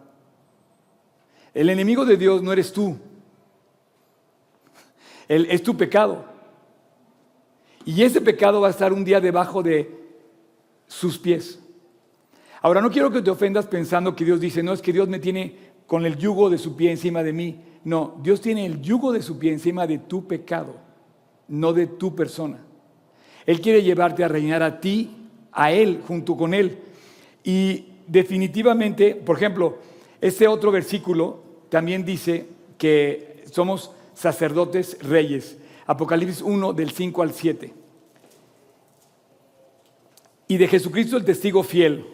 [1.55, 2.97] El enemigo de Dios no eres tú,
[5.27, 6.30] el, es tu pecado.
[7.85, 9.89] Y ese pecado va a estar un día debajo de
[10.87, 11.59] sus pies.
[12.61, 15.19] Ahora, no quiero que te ofendas pensando que Dios dice, no, es que Dios me
[15.19, 15.55] tiene
[15.87, 17.61] con el yugo de su pie encima de mí.
[17.83, 20.75] No, Dios tiene el yugo de su pie encima de tu pecado,
[21.47, 22.59] no de tu persona.
[23.45, 25.09] Él quiere llevarte a reinar a ti,
[25.51, 26.77] a Él, junto con Él.
[27.43, 29.79] Y definitivamente, por ejemplo,
[30.19, 32.45] este otro versículo también dice
[32.77, 35.57] que somos sacerdotes reyes.
[35.85, 37.73] Apocalipsis 1 del 5 al 7.
[40.47, 42.05] Y de Jesucristo el testigo fiel,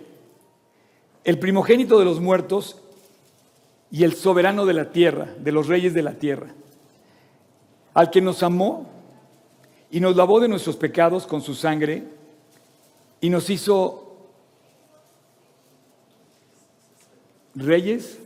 [1.24, 2.82] el primogénito de los muertos
[3.90, 6.54] y el soberano de la tierra, de los reyes de la tierra,
[7.94, 8.88] al que nos amó
[9.90, 12.04] y nos lavó de nuestros pecados con su sangre
[13.22, 14.08] y nos hizo
[17.56, 18.20] reyes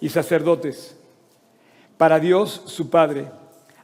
[0.00, 0.96] y sacerdotes
[1.96, 3.30] para Dios su Padre.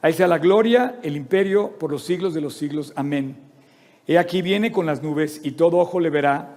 [0.02, 2.92] Ahí sea la gloria, el imperio por los siglos de los siglos.
[2.96, 3.36] Amén.
[4.06, 6.56] He aquí viene con las nubes y todo ojo le verá,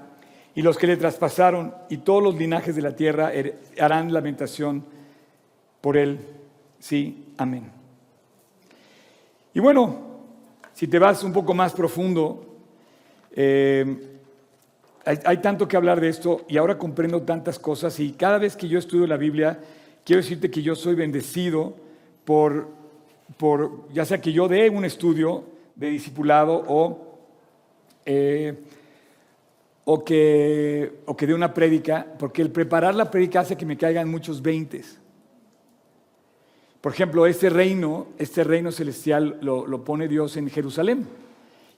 [0.55, 4.85] y los que le traspasaron y todos los linajes de la tierra er- harán lamentación
[5.81, 6.19] por él.
[6.79, 7.71] Sí, amén.
[9.53, 9.97] Y bueno,
[10.73, 12.45] si te vas un poco más profundo,
[13.35, 14.09] eh,
[15.05, 18.69] hay tanto que hablar de esto y ahora comprendo tantas cosas y cada vez que
[18.69, 19.59] yo estudio la Biblia,
[20.05, 21.75] quiero decirte que yo soy bendecido
[22.25, 22.69] por,
[23.37, 25.43] por ya sea que yo dé un estudio
[25.75, 27.17] de discipulado o,
[28.05, 28.53] eh,
[29.85, 33.77] o, que, o que dé una prédica, porque el preparar la prédica hace que me
[33.77, 34.99] caigan muchos veintes.
[36.83, 41.07] Por ejemplo, este reino, este reino celestial lo, pone Dios en Jerusalén.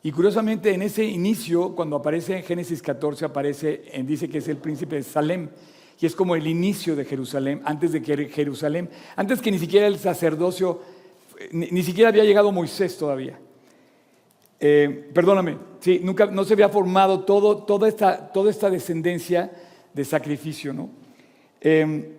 [0.02, 4.58] Y curiosamente, en ese inicio, cuando aparece en Génesis 14, aparece, dice que es el
[4.58, 5.50] príncipe de Salem,
[6.00, 9.88] y es como el inicio de Jerusalén, antes de que Jerusalén, antes que ni siquiera
[9.88, 10.82] el sacerdocio,
[11.52, 13.40] ni, ni siquiera había llegado Moisés todavía.
[14.60, 19.52] Eh, perdóname, sí, nunca, no se había formado todo, toda, esta, toda esta descendencia
[19.94, 20.90] de sacrificio, ¿no?
[21.62, 22.12] Eh,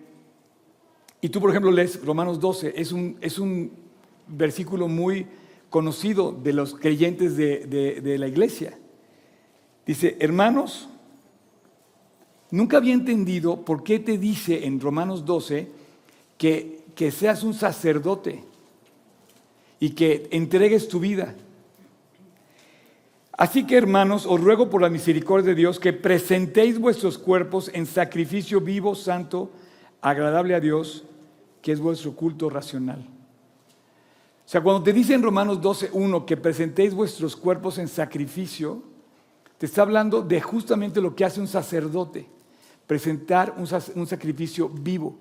[1.19, 3.71] y tú, por ejemplo, lees Romanos 12, es un, es un
[4.27, 5.25] versículo muy
[5.69, 8.77] conocido de los creyentes de, de- de la iglesia.
[9.85, 10.87] Dice, hermanos,
[12.51, 15.67] nunca había entendido por qué te dice en Romanos 12
[16.37, 18.43] que, que seas un sacerdote
[19.79, 21.35] y que entregues tu vida.
[23.33, 27.85] Así que, hermanos, os ruego por la misericordia de Dios que presentéis vuestros cuerpos en
[27.85, 29.51] sacrificio vivo, santo,
[30.01, 31.03] agradable a Dios,
[31.61, 33.05] que es vuestro culto racional.
[34.45, 38.81] O sea, cuando te dice en Romanos 12.1 que presentéis vuestros cuerpos en sacrificio,
[39.59, 42.27] te está hablando de justamente lo que hace un sacerdote,
[42.87, 45.15] presentar un, sac- un sacrificio vivo.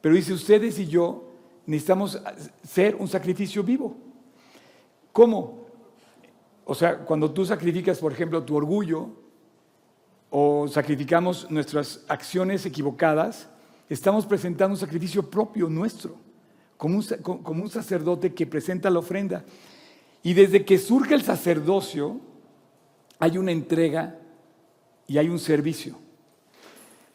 [0.00, 1.33] Pero dice, ustedes y yo
[1.66, 2.20] necesitamos
[2.62, 3.96] ser un sacrificio vivo.
[5.12, 5.64] ¿Cómo?
[6.64, 9.10] O sea, cuando tú sacrificas, por ejemplo, tu orgullo
[10.30, 13.48] o sacrificamos nuestras acciones equivocadas,
[13.88, 16.16] estamos presentando un sacrificio propio nuestro,
[16.76, 19.44] como un, como un sacerdote que presenta la ofrenda.
[20.22, 22.18] Y desde que surge el sacerdocio,
[23.18, 24.18] hay una entrega
[25.06, 25.96] y hay un servicio.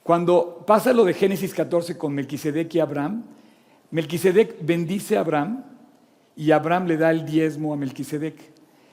[0.03, 3.25] Cuando pasa lo de Génesis 14 con Melquisedec y Abraham,
[3.91, 5.63] Melquisedec bendice a Abraham
[6.35, 8.35] y Abraham le da el diezmo a Melquisedec.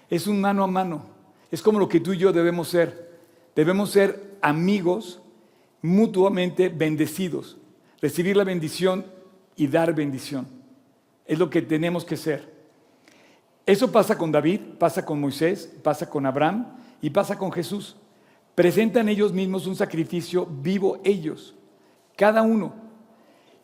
[0.08, 1.02] Es un mano a mano.
[1.50, 3.18] Es como lo que tú y yo debemos ser.
[3.54, 5.20] Debemos ser amigos
[5.82, 7.56] mutuamente bendecidos.
[8.00, 9.06] Recibir la bendición
[9.56, 10.46] y dar bendición.
[11.26, 12.54] Es lo que tenemos que ser.
[13.64, 16.66] Eso pasa con David, pasa con Moisés, pasa con Abraham
[17.02, 17.96] y pasa con Jesús.
[18.54, 21.54] Presentan ellos mismos un sacrificio vivo ellos,
[22.16, 22.85] cada uno.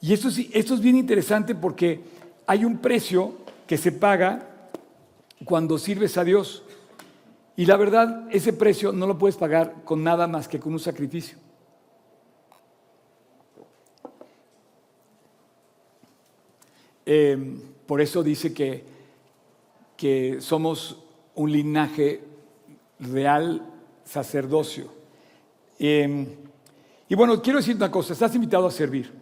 [0.03, 2.01] Y esto, esto es bien interesante porque
[2.47, 3.35] hay un precio
[3.69, 4.49] que se paga
[5.45, 6.65] cuando sirves a Dios.
[7.57, 10.81] Y la verdad, ese precio no lo puedes pagar con nada más que con un
[10.81, 11.39] sacrificio.
[17.07, 18.85] Eh, por eso dice que,
[19.97, 20.99] que somos
[21.37, 22.25] un linaje
[22.99, 23.65] real
[24.05, 24.93] sacerdocio.
[25.79, 26.27] Eh,
[27.09, 29.22] y bueno, quiero decir una cosa, estás invitado a servir.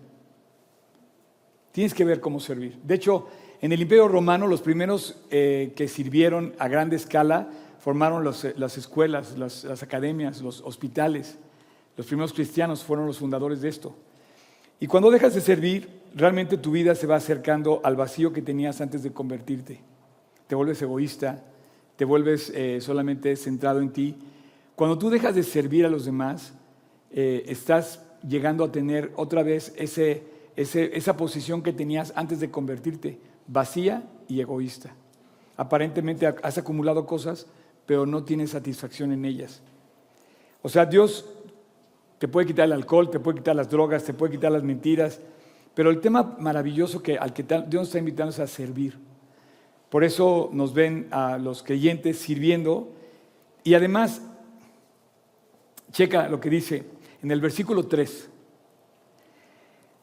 [1.72, 2.78] Tienes que ver cómo servir.
[2.82, 3.28] De hecho,
[3.60, 8.78] en el Imperio Romano los primeros eh, que sirvieron a gran escala formaron eh, las
[8.78, 11.38] escuelas, las, academias, los hospitales.
[11.96, 13.94] Los primeros cristianos fueron los fundadores de esto.
[14.80, 18.80] Y cuando dejas de servir, realmente tu vida se va acercando al vacío que tenías
[18.80, 19.80] antes de convertirte.
[20.46, 21.44] Te vuelves egoísta,
[21.96, 24.16] te vuelves eh, solamente centrado en ti.
[24.74, 26.54] Cuando tú dejas de servir a los demás,
[27.12, 30.22] estás llegando a tener otra vez ese,
[30.56, 34.94] esa posición que tenías antes de convertirte, vacía y egoísta.
[35.56, 37.46] Aparentemente has acumulado cosas,
[37.86, 39.62] pero no tienes satisfacción en ellas.
[40.62, 41.26] O sea, Dios
[42.18, 45.20] te puede quitar el alcohol, te puede quitar las drogas, te puede quitar las mentiras,
[45.74, 48.98] pero el tema maravilloso que, al que Dios está invitando es a servir.
[49.88, 52.92] Por eso nos ven a los creyentes sirviendo
[53.64, 54.22] y además,
[55.92, 56.86] checa lo que dice
[57.22, 58.29] en el versículo 3.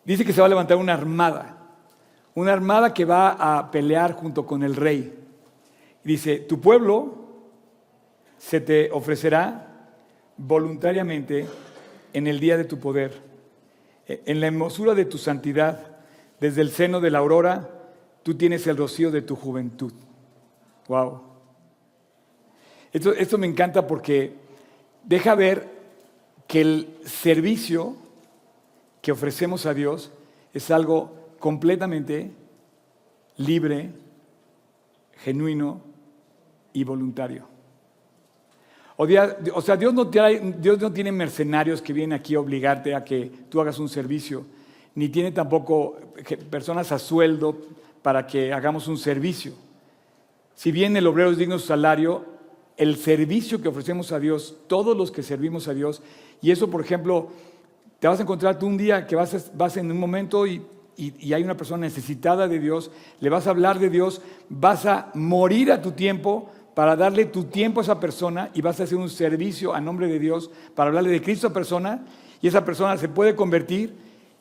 [0.08, 1.58] Dice que se va a levantar una armada,
[2.34, 5.14] una armada que va a pelear junto con el rey.
[6.02, 7.14] Dice, tu pueblo
[8.38, 9.68] se te ofrecerá
[10.38, 11.46] voluntariamente
[12.14, 13.22] en el día de tu poder,
[14.08, 15.98] e- en la hermosura de tu santidad,
[16.40, 17.70] desde el seno de la aurora,
[18.24, 19.92] tú tienes el rocío de tu juventud.
[20.88, 21.22] Wow.
[22.94, 24.36] Esto, esto me encanta porque
[25.04, 25.68] deja ver
[26.48, 28.07] que el servicio
[29.08, 30.12] que ofrecemos a Dios
[30.54, 32.30] es algo completamente
[33.38, 33.94] libre,
[35.24, 35.82] genuino
[36.74, 37.48] y voluntario.
[38.98, 39.08] O,
[39.62, 43.62] sea, Dios no, Dios no tiene mercenarios que vienen aquí a obligarte a que tú
[43.62, 44.46] hagas un servicio,
[44.94, 45.98] ni tiene tampoco
[46.50, 47.58] personas a sueldo
[48.02, 49.54] para que hagamos un servicio.
[50.54, 52.26] Si bien el obrero es digno de su salario,
[52.76, 56.02] el servicio que ofrecemos a Dios, todos los que servimos a Dios,
[56.42, 57.30] y eso, por ejemplo,
[58.00, 60.62] te vas a encontrar tú un día que vas, vas en un momento y,
[60.98, 65.12] y- hay una persona necesitada de Dios, le vas a hablar de Dios, vas a
[65.14, 68.98] morir a tu tiempo para darle tu tiempo a esa persona y vas a hacer
[68.98, 72.06] un servicio a nombre de Dios para hablarle de Cristo a persona
[72.42, 73.96] y esa persona se puede convertir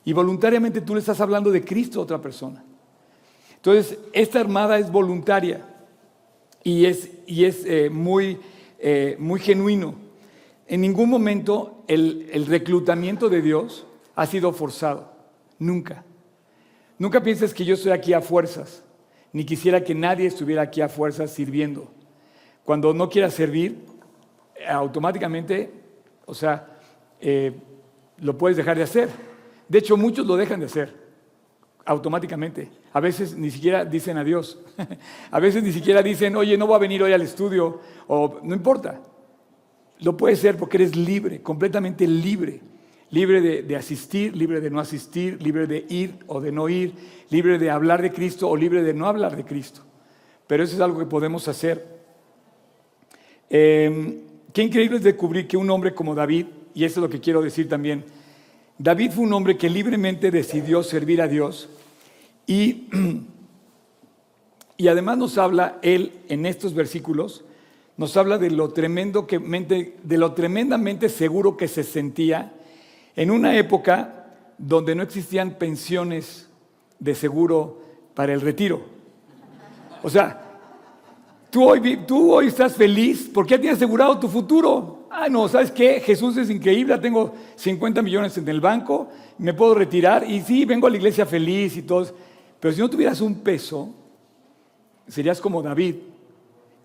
[0.05, 2.63] y voluntariamente tú le estás hablando de Cristo a otra persona.
[3.55, 5.65] Entonces, esta armada es voluntaria
[6.63, 8.39] y es, y es eh, muy,
[8.79, 9.95] eh, muy genuino.
[10.67, 15.13] En ningún momento el, reclutamiento de Dios ha sido forzado,
[15.59, 16.03] nunca.
[16.99, 18.83] Nunca pienses que yo estoy aquí a fuerzas,
[19.31, 21.89] ni quisiera que nadie estuviera aquí a fuerzas sirviendo.
[22.65, 23.77] Cuando no quieras servir,
[24.67, 25.71] automáticamente,
[26.25, 26.67] o sea,
[27.21, 27.53] eh,
[28.17, 29.09] lo puedes dejar de hacer.
[29.69, 31.07] De hecho, muchos lo dejan de hacer
[31.85, 32.69] automáticamente.
[32.91, 34.59] A veces ni siquiera dicen adiós.
[35.31, 38.53] a veces ni siquiera dicen, oye, no voy a venir hoy al estudio, o no
[38.53, 39.01] importa.
[39.99, 42.61] Lo puedes hacer porque eres libre, completamente libre.
[43.09, 46.93] Libre de, de asistir, libre de no asistir, libre de ir o de no ir,
[47.29, 49.81] libre de hablar de Cristo o libre de no hablar de Cristo.
[50.45, 51.97] Pero eso es algo que podemos hacer.
[53.49, 57.21] Eh, qué increíble es descubrir que un hombre como David, y eso es lo que
[57.21, 58.03] quiero decir también,
[58.77, 61.69] David fue un hombre que libremente decidió servir a Dios
[62.45, 62.87] y,
[64.77, 67.43] y además nos habla él en estos versículos,
[67.97, 72.53] nos habla de lo, tremendo que, de lo tremendamente seguro que se sentía
[73.15, 76.49] en una época donde no existían pensiones
[76.99, 77.81] de seguro
[78.13, 78.81] para el retiro.
[80.03, 80.47] O sea,
[81.49, 85.07] Tú hoy, tú hoy estás feliz porque ya tienes asegurado tu futuro.
[85.09, 86.01] Ah, no, ¿sabes qué?
[86.01, 89.07] Jesús es increíble, tengo 50 millones en el banco,
[89.37, 92.05] me puedo retirar y sí, vengo a la iglesia feliz y todo.
[92.59, 93.89] Pero si no tuvieras un peso,
[95.07, 95.95] serías como David,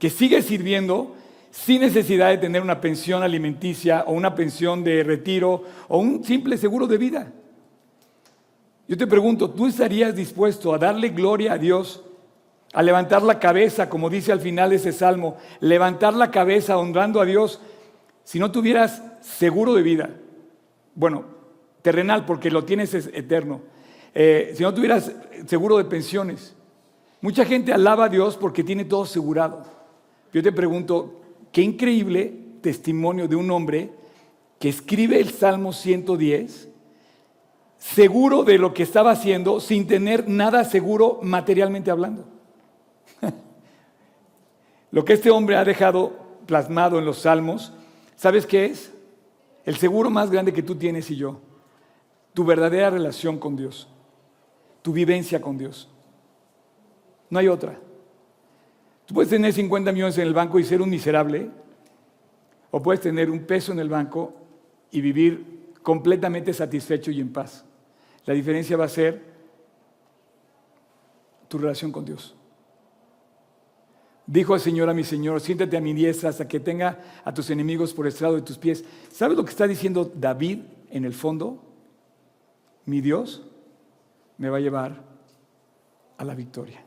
[0.02, 1.14] que sigue sirviendo
[1.52, 6.58] sin necesidad de tener una pensión alimenticia o una pensión de retiro o un simple
[6.58, 7.32] seguro de vida.
[8.88, 12.02] Yo te pregunto, ¿tú estarías dispuesto a darle gloria a Dios?
[12.74, 17.20] a levantar la cabeza, como dice al final de ese salmo, levantar la cabeza honrando
[17.20, 17.60] a Dios,
[18.24, 20.08] si no tuvieras seguro de vida,
[20.94, 21.26] bueno,
[21.82, 23.60] terrenal, porque lo tienes es eterno,
[24.14, 25.12] Eh, si no tuvieras
[25.46, 26.54] seguro de pensiones,
[27.20, 29.81] mucha gente alaba a Dios porque tiene todo asegurado.
[30.32, 31.20] Yo te pregunto,
[31.52, 33.90] qué increíble testimonio de un hombre
[34.58, 36.68] que escribe el Salmo 110,
[37.76, 42.26] seguro de lo que estaba haciendo, sin tener nada seguro materialmente hablando.
[44.92, 46.12] Lo que este hombre ha dejado
[46.46, 47.72] plasmado en los salmos,
[48.14, 48.92] ¿sabes qué es?
[49.64, 51.40] El seguro más grande que tú tienes y yo.
[52.34, 53.88] Tu verdadera relación con Dios.
[54.82, 55.88] Tu vivencia con Dios.
[57.30, 57.78] No hay otra.
[59.06, 61.50] Tú puedes tener 50 millones en el banco y ser un miserable,
[62.70, 64.34] o puedes tener un peso en el banco
[64.90, 67.64] y vivir completamente satisfecho y en paz.
[68.24, 69.22] La diferencia va a ser
[71.48, 72.34] tu relación con Dios.
[74.26, 77.50] Dijo el Señor a mi Señor, siéntate a mi diestra hasta que tenga a tus
[77.50, 78.84] enemigos por estrado de tus pies.
[79.10, 80.60] ¿Sabes lo que está diciendo David
[80.90, 81.62] en el fondo?
[82.86, 83.42] Mi Dios
[84.38, 85.02] me va a llevar
[86.16, 86.81] a la victoria.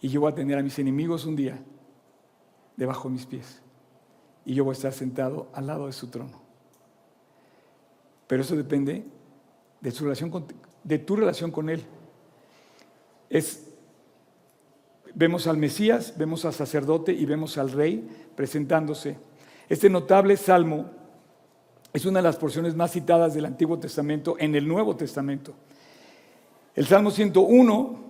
[0.00, 1.58] Y yo voy a tener a mis enemigos un día
[2.76, 3.60] debajo de mis pies.
[4.44, 6.40] Y yo voy a estar sentado al lado de su trono.
[8.26, 9.04] Pero eso depende
[9.80, 10.46] de, su relación con-
[10.82, 11.82] de tu relación con Él.
[13.28, 13.66] Es
[15.12, 19.18] Vemos al Mesías, vemos al sacerdote y vemos al rey presentándose.
[19.68, 20.86] Este notable salmo
[21.92, 25.54] es una de las porciones más citadas del Antiguo Testamento en el Nuevo Testamento.
[26.76, 28.04] El Salmo 101,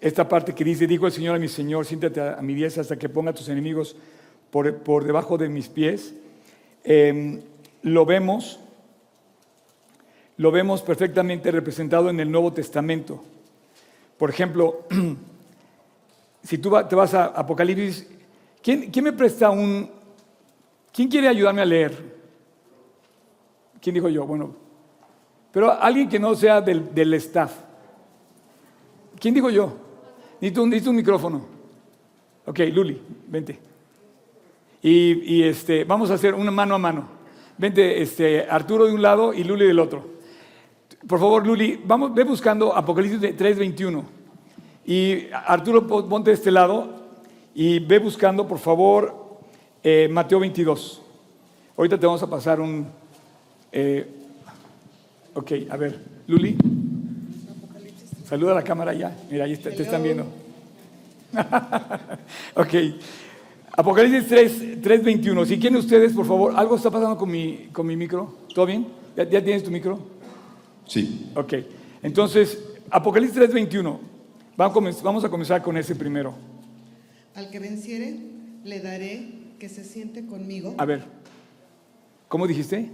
[0.00, 2.96] esta parte que dice, dijo el Señor a mi Señor, siéntate a, mi diestra hasta
[2.96, 3.96] que ponga a tus enemigos
[4.50, 6.14] por, por debajo de mis pies,
[6.84, 7.42] eh,
[7.82, 8.60] lo vemos,
[10.36, 13.22] lo vemos perfectamente representado en el Nuevo Testamento.
[14.18, 14.86] Por ejemplo,
[16.42, 18.06] si tú te vas a Apocalipsis,
[18.62, 19.90] ¿quién, quién me presta un...
[20.92, 21.92] ¿Quién quiere ayudarme a leer?
[23.82, 24.26] ¿Quién dijo yo?
[24.26, 24.56] Bueno,
[25.52, 27.52] pero alguien que no sea del, del staff.
[29.18, 29.85] ¿Quién dijo yo?
[30.40, 31.42] Necesito un, necesito un micrófono.
[32.46, 33.58] Ok, Luli, vente.
[34.82, 37.08] Y, este, vamos a hacer una mano a mano.
[37.58, 40.14] Vente, este, Arturo de un lado y Luli del otro.
[41.08, 44.02] Por favor, Luli, vamos, ve buscando Apocalipsis 3.21.
[44.86, 46.88] Y Arturo, pon- ponte de este lado
[47.54, 49.38] y ve buscando, por favor,
[49.82, 51.02] eh, Mateo 22.
[51.76, 52.86] Ahorita te vamos a pasar un...
[53.72, 54.08] eh,
[55.34, 56.56] ok, a ver, Luli.
[58.26, 59.16] Saluda a la cámara ya.
[59.30, 60.24] Mira, ahí está- te están viendo.
[62.54, 62.74] ok.
[63.76, 65.46] Apocalipsis 3, 3.21.
[65.46, 68.38] Si quieren ustedes, por favor, ¿algo está pasando con mi, con mi micro?
[68.54, 68.86] ¿Todo bien?
[69.16, 69.98] ¿Ya, ya tienes tu micro?
[70.86, 71.54] Sí, Ok.
[72.02, 72.58] Entonces,
[72.90, 73.98] Apocalipsis 3.21.
[74.56, 76.34] Vamos, a comenz- vamos a comenzar con ese primero.
[77.34, 78.16] Al que venciere,
[78.64, 80.74] le daré que se siente conmigo.
[80.78, 81.02] A ver,
[82.28, 82.90] ¿cómo dijiste?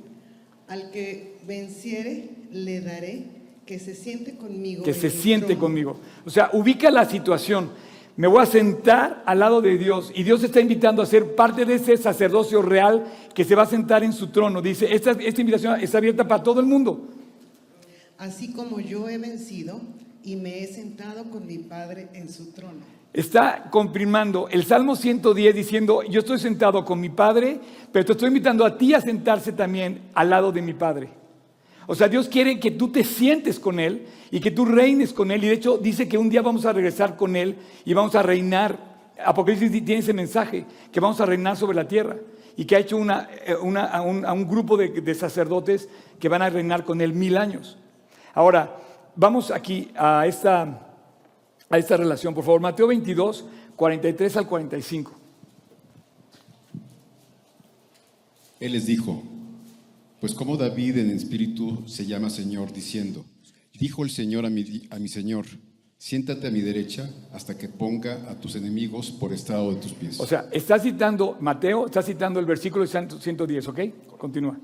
[0.69, 3.25] Al que venciere, le daré
[3.67, 4.83] que se siente conmigo.
[4.83, 5.61] Que se siente trono.
[5.61, 5.97] conmigo.
[6.25, 7.71] O sea, ubica la situación.
[8.17, 11.65] Me voy a sentar al lado de Dios y Dios está invitando a ser parte
[11.65, 14.61] de ese sacerdocio real que se va a sentar en su trono.
[14.61, 17.09] Dice, esta, esta invitación está abierta para todo el mundo.
[18.19, 19.81] Así como yo he vencido
[20.23, 22.81] y me he sentado con mi Padre en su trono.
[23.13, 27.61] Está confirmando el Salmo 110 diciendo, yo estoy sentado con mi Padre,
[27.91, 31.22] pero te estoy invitando a ti a sentarse también al lado de mi Padre.
[31.87, 35.31] O sea, Dios quiere que tú te sientes con Él y que tú reines con
[35.31, 35.43] Él.
[35.45, 38.23] Y de hecho dice que un día vamos a regresar con Él y vamos a
[38.23, 38.79] reinar.
[39.25, 42.17] Apocalipsis tiene ese mensaje, que vamos a reinar sobre la tierra.
[42.57, 45.89] Y que ha hecho eh, una- a, un, a un grupo de, de sacerdotes
[46.21, 47.79] que van a reinar con Él mil años.
[48.35, 48.77] Ahora,
[49.17, 50.89] vamos aquí a esta
[51.71, 52.61] a esta relación, por favor.
[52.61, 55.13] Mateo 22, 43 al 45.
[58.61, 59.23] Él les dijo,
[60.23, 63.25] pues como David en espíritu se llama Señor, diciendo,
[63.77, 65.47] dijo el Señor a mi, a mi Señor,
[65.99, 70.21] siéntate a mi derecha hasta que ponga a tus enemigos por estrado de tus pies.
[70.21, 73.81] O sea, está citando, Mateo está citando el versículo 110, ¿ok?
[74.17, 74.57] Continúa.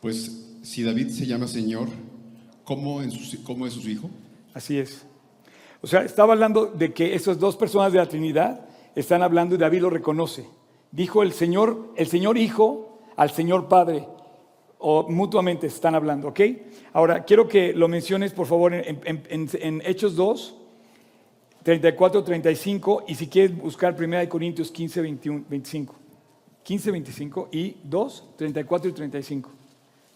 [0.00, 0.32] pues
[0.62, 1.86] si David se llama Señor,
[2.64, 4.10] ¿cómo, en su- cómo es su hijo?
[4.52, 5.02] Así es.
[5.80, 9.58] O sea, estaba hablando de que esas dos personas de la Trinidad están hablando y
[9.58, 10.44] David lo reconoce.
[10.92, 14.06] Dijo el Señor, el Señor Hijo al Señor Padre,
[14.78, 16.40] o mutuamente están hablando, ¿ok?
[16.92, 20.54] Ahora, quiero que lo menciones, por favor, en, en- en- en Hechos 2,
[21.62, 25.94] 34, 35, y si quieres buscar 1 Corintios 15, 21, 25.
[26.64, 29.50] 15, 25 y 2, 34 y 35.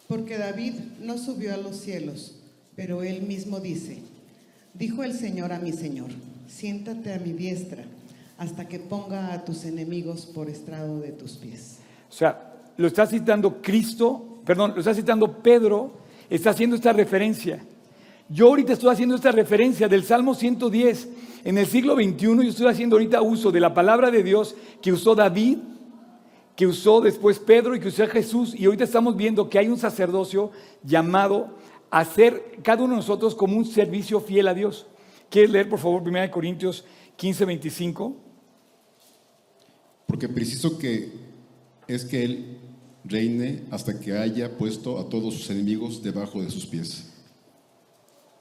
[0.08, 2.36] Porque David no subió a los cielos,
[2.74, 3.98] pero él mismo dice,
[4.74, 6.10] dijo el Señor a mi Señor,
[6.48, 7.84] siéntate a mi diestra
[8.38, 11.78] hasta que ponga a tus enemigos por estrado de tus pies.
[12.08, 15.92] O sea, lo está citando Cristo, perdón, lo está citando Pedro,
[16.28, 17.64] está haciendo esta referencia.
[18.28, 21.08] Yo ahorita estoy haciendo esta referencia del Salmo 110.
[21.44, 24.92] En el siglo XXI yo estoy haciendo ahorita uso de la palabra de Dios que
[24.92, 25.58] usó David,
[26.56, 28.54] que usó después Pedro y que usó Jesús.
[28.54, 30.50] Y ahorita estamos viendo que hay un sacerdocio
[30.82, 31.56] llamado
[31.90, 34.86] a ser cada uno de nosotros como un servicio fiel a Dios.
[35.30, 36.84] ¿Quieres leer, por favor, 1 Corintios
[37.16, 38.25] 15, 25?
[40.16, 41.10] Porque preciso que
[41.86, 42.56] es que Él
[43.04, 47.12] reine hasta que haya puesto a todos sus enemigos debajo de sus pies.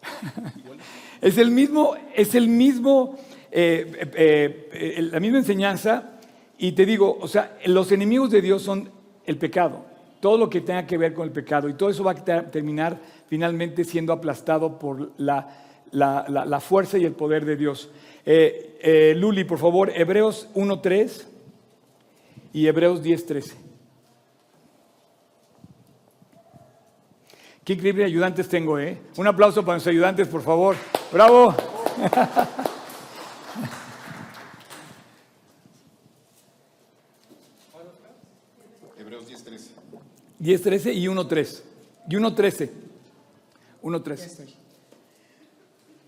[1.21, 3.17] Es el mismo, es el mismo,
[3.51, 6.11] eh, eh, eh, la misma enseñanza.
[6.57, 8.89] Y te digo, o sea, los enemigos de Dios son
[9.25, 9.85] el pecado,
[10.21, 11.67] todo lo que tenga que ver con el pecado.
[11.67, 15.57] Y todo eso va a ter- terminar finalmente siendo aplastado por la,
[15.91, 17.89] la- fuerza y el poder de Dios.
[19.15, 21.34] Luli, por favor, Hebreos 1.3
[22.55, 23.53] y Hebreos 10.13.
[27.65, 28.97] Qué increíbles ayudantes tengo, ¿eh?
[29.17, 30.77] Un aplauso para los ayudantes, por favor.
[31.11, 31.53] ¡Bravo!
[38.97, 39.71] Hebreos 10:13.
[40.39, 41.61] 10.13 y 1.3.
[42.09, 42.69] Y 1.13.
[43.83, 44.13] 1.13.
[44.13, 44.53] estoy.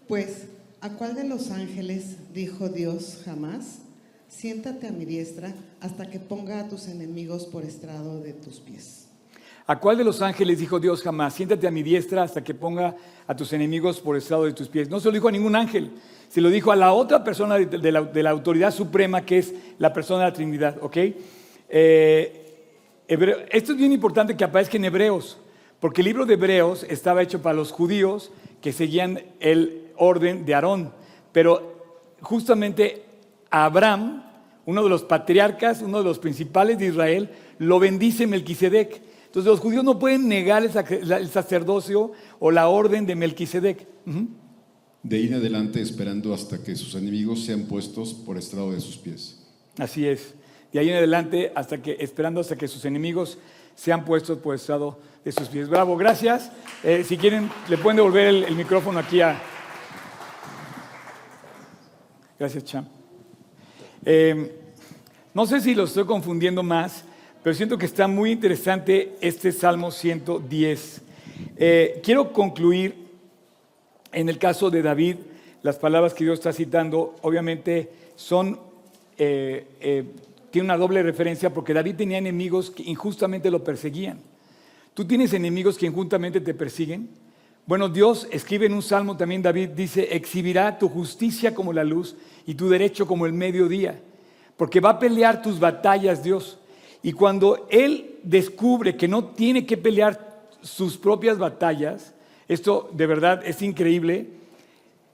[0.07, 0.45] Pues,
[0.79, 3.79] ¿a cuál de los ángeles dijo Dios jamás?
[4.29, 9.07] Siéntate a mi diestra hasta que ponga a tus enemigos por estrado de tus pies.
[9.65, 11.33] ¿A cuál de los ángeles dijo Dios jamás?
[11.33, 14.89] Siéntate a mi diestra hasta que ponga a tus enemigos por estrado de tus pies.
[14.89, 15.91] No se lo dijo a ningún ángel,
[16.29, 19.53] se lo dijo a la otra persona de, la, de la autoridad suprema que es
[19.77, 20.97] la persona de la Trinidad, ¿ok?
[21.69, 22.43] Eh,
[23.09, 25.37] Hebreo- esto es bien importante que aparezca en Hebreos,
[25.79, 30.53] porque el libro de Hebreos estaba hecho para los judíos que seguían el orden de
[30.53, 30.93] Aarón,
[31.31, 33.03] pero justamente
[33.49, 34.23] Abraham,
[34.65, 39.01] uno de los patriarcas, uno de los principales de Israel, lo bendice Melquisedec.
[39.25, 43.87] Entonces los judíos no pueden negar el sacerdocio o la orden de Melquisedec.
[44.05, 44.27] Ujú.
[45.03, 48.97] De ahí en adelante esperando hasta que sus enemigos sean puestos por estrado de sus
[48.97, 49.39] pies.
[49.77, 50.33] Así es.
[50.73, 53.37] De ahí en adelante, hasta que, esperando hasta que sus enemigos
[53.75, 55.69] sean puestos por el estado de sus pies.
[55.69, 56.51] Bravo, gracias.
[56.83, 59.39] Eh, si quieren, le pueden devolver el, el micrófono aquí a...
[62.39, 62.96] Gracias, Cham.
[64.09, 64.55] Eh,
[65.33, 67.03] no sé si lo estoy confundiendo más,
[67.43, 71.01] pero siento que está muy interesante este Salmo 110.
[71.57, 72.95] Eh, quiero concluir
[74.13, 75.17] en el caso de David,
[75.61, 78.57] las palabras que Dios está citando, obviamente son,
[79.17, 80.05] eh, eh,
[80.51, 84.19] tiene una doble referencia porque David tenía enemigos que injustamente lo perseguían.
[84.93, 87.09] ¿Tú tienes enemigos que injustamente te persiguen?
[87.67, 92.15] Bueno, Dios escribe en un salmo también, David dice, exhibirá tu justicia como la luz
[92.45, 93.99] y tu derecho como el mediodía,
[94.55, 96.59] porque va a pelear tus batallas Dios.
[97.03, 102.13] Y cuando Él descubre que no tiene que pelear sus propias batallas,
[102.47, 104.29] esto de verdad es increíble,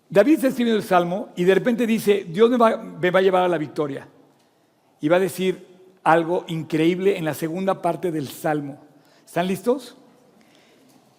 [0.08, 3.48] David está escribiendo el salmo y de repente dice, Dios me va, a llevar a
[3.48, 4.08] la victoria.
[5.02, 5.66] Y va a decir
[6.04, 8.80] algo increíble en la segunda parte del salmo.
[9.26, 9.98] ¿Están listos?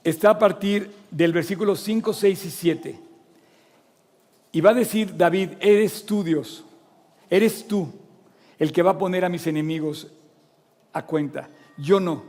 [0.05, 3.01] Está a partir del versículo 5, 6 y 7.
[4.53, 6.65] Y va a decir David, eres tú Dios,
[7.29, 7.93] eres tú
[8.59, 10.07] el que va a poner a mis enemigos
[10.93, 11.49] a cuenta.
[11.77, 12.23] Yo no.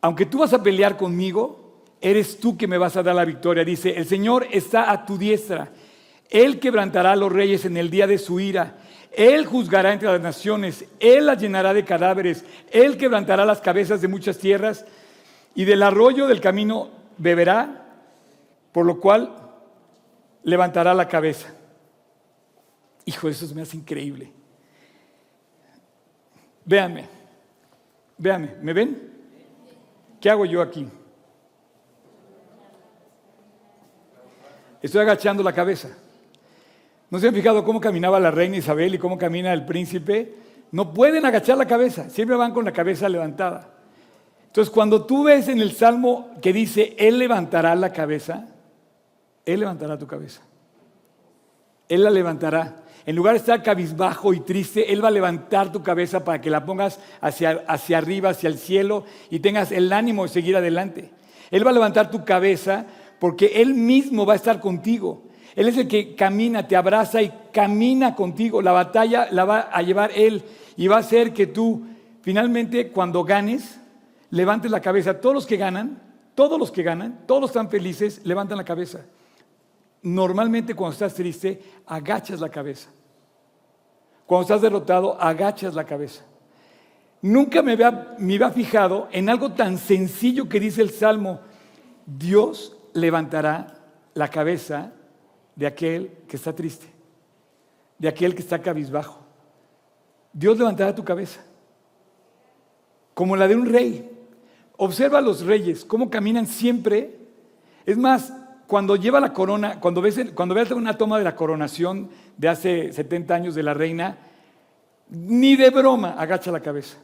[0.00, 3.64] Aunque tú vas a pelear conmigo, eres tú que me vas a dar la victoria.
[3.64, 5.72] Dice, el Señor está a tu diestra.
[6.30, 8.78] Él quebrantará a los reyes en el día de su ira.
[9.10, 10.84] Él juzgará entre las naciones.
[11.00, 12.44] Él las llenará de cadáveres.
[12.70, 14.84] Él quebrantará las cabezas de muchas tierras.
[15.58, 17.84] Y del arroyo del camino beberá,
[18.70, 19.34] por lo cual
[20.44, 21.52] levantará la cabeza.
[23.04, 24.32] Hijo, eso me hace increíble.
[26.64, 27.08] Véanme,
[28.18, 29.12] véanme, ¿me ven?
[30.20, 30.86] ¿Qué hago yo aquí?
[34.80, 35.88] Estoy agachando la cabeza.
[37.10, 40.36] ¿No se han fijado cómo caminaba la reina Isabel y cómo camina el príncipe?
[40.70, 43.77] No pueden agachar la cabeza, siempre van con la cabeza levantada.
[44.58, 48.44] Entonces, cuando tú ves en el Salmo que dice, Él levantará la cabeza,
[49.46, 50.40] Él levantará tu cabeza.
[51.88, 52.82] Él la levantará.
[53.06, 56.50] En lugar de estar cabizbajo y triste, Él va a levantar tu cabeza para que
[56.50, 61.12] la pongas hacia, hacia arriba, hacia el cielo y tengas el ánimo de seguir adelante.
[61.52, 62.84] Él va a levantar tu cabeza
[63.20, 65.22] porque Él mismo va a estar contigo.
[65.54, 68.60] Él es el que camina, te abraza y camina contigo.
[68.60, 70.42] La batalla la va a llevar Él
[70.76, 71.86] y va a hacer que tú
[72.22, 73.78] finalmente cuando ganes,
[74.30, 75.20] levantes la cabeza.
[75.20, 76.00] Todos los que ganan,
[76.34, 79.00] todos los que ganan, todos están felices, levantan la cabeza.
[80.02, 82.90] Normalmente cuando estás triste, agachas la cabeza.
[84.26, 86.24] Cuando estás derrotado, agachas la cabeza.
[87.22, 91.40] Nunca me había, me había fijado en algo tan sencillo que dice el Salmo.
[92.06, 93.74] Dios levantará
[94.14, 94.92] la cabeza
[95.56, 96.86] de aquel que está triste,
[97.98, 99.18] de aquel que está cabizbajo.
[100.32, 101.40] Dios levantará tu cabeza,
[103.14, 104.07] como la de un rey.
[104.78, 107.16] Observa a los reyes, cómo caminan siempre.
[107.84, 108.32] Es más,
[108.68, 112.92] cuando lleva la corona, cuando ves, cuando ves una toma de la coronación de hace
[112.92, 114.16] 70 años de la reina,
[115.10, 116.96] ni de broma agacha la cabeza.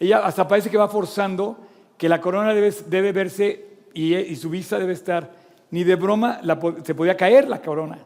[0.00, 1.58] Ella hasta parece que va forzando
[1.98, 5.30] que la corona debe, verse y, su vista debe estar,
[5.70, 6.40] ni de broma
[6.82, 7.98] se podía caer la corona.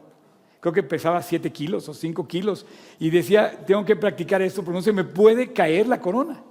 [0.59, 2.67] Creo que pesaba 7 kilos o 5 kilos.
[2.99, 6.43] Y decía, tengo que practicar esto porque no se me puede caer la corona.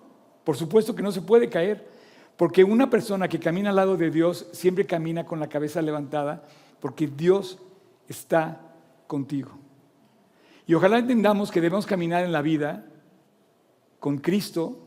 [0.44, 1.88] Por supuesto que no se puede caer.
[2.38, 6.44] Porque una persona que camina al lado de Dios siempre camina con la cabeza levantada
[6.80, 7.60] porque Dios
[8.08, 8.60] está
[9.08, 9.52] contigo.
[10.66, 12.86] Y ojalá entendamos que debemos caminar en la vida
[14.00, 14.80] con Cristo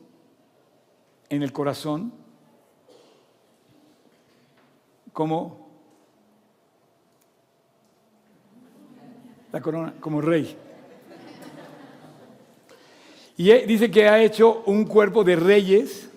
[1.29, 2.13] en el corazón
[5.13, 5.65] como
[9.53, 10.57] la corona, como rey.
[13.37, 16.11] Y dice que ha hecho un cuerpo de reyes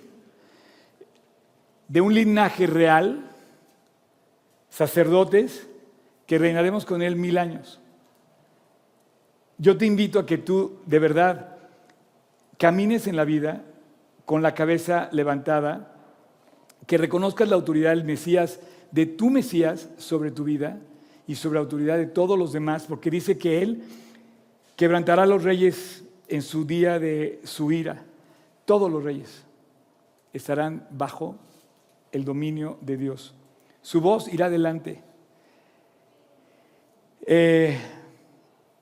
[1.88, 3.24] de un linaje real,
[4.70, 5.68] sacerdotes,
[6.26, 7.80] que reinaremos con Él mil años.
[9.58, 11.58] Yo te invito a que tú, de verdad,
[12.58, 13.64] camines en la vida
[14.26, 15.96] con la cabeza levantada,
[16.86, 18.60] que reconozcas la autoridad del Mesías,
[18.92, 20.78] de tu Mesías sobre tu vida
[21.28, 23.84] y sobre la autoridad de todos los demás, porque dice que Él
[24.76, 28.04] quebrantará a los reyes en su día de su ira.
[28.66, 29.44] Todos los reyes
[30.34, 31.36] estarán bajo
[32.12, 33.34] el dominio de Dios.
[33.82, 35.02] Su voz irá adelante.
[37.26, 37.78] Eh,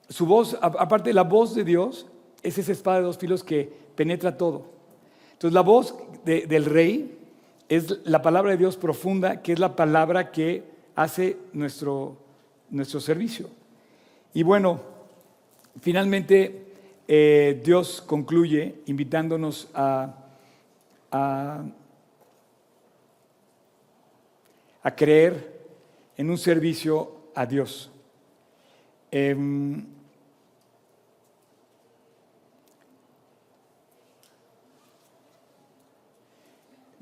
[0.09, 2.07] su voz, aparte la voz de Dios,
[2.43, 4.67] es esa espada de dos filos que penetra todo.
[5.33, 7.17] Entonces la voz de, del rey
[7.69, 10.63] es la palabra de Dios profunda, que es la palabra que
[10.95, 12.17] hace nuestro,
[12.69, 13.49] nuestro servicio.
[14.33, 14.81] Y bueno,
[15.81, 16.65] finalmente
[17.07, 20.21] eh, Dios concluye invitándonos a,
[24.85, 25.65] a creer
[26.15, 27.89] en un servicio a Dios.
[29.09, 29.83] Em,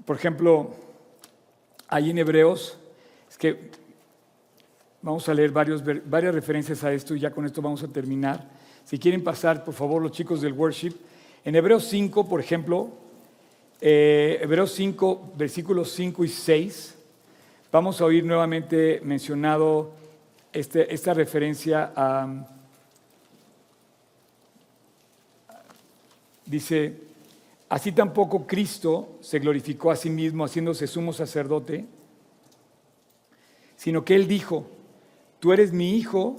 [0.06, 0.72] por ejemplo,
[1.90, 2.78] ahí en Hebreos,
[3.30, 3.70] es que
[5.02, 8.50] vamos a leer varios, varias referencias a esto y ya con esto vamos a terminar.
[8.86, 10.94] Si quieren pasar, por favor, los chicos del worship.
[11.44, 12.92] En Hebreos 5, por ejemplo,
[13.82, 17.03] eh, Hebreos 5, versículos 5 y 6,
[17.74, 19.94] vamos a oír nuevamente mencionado
[20.54, 22.48] este, esta referencia a...
[26.46, 26.94] Dice,
[27.70, 31.86] así tampoco Cristo se glorificó a sí mismo haciéndose sumo sacerdote,
[33.76, 34.68] sino que Él dijo,
[35.40, 36.36] tú eres mi hijo,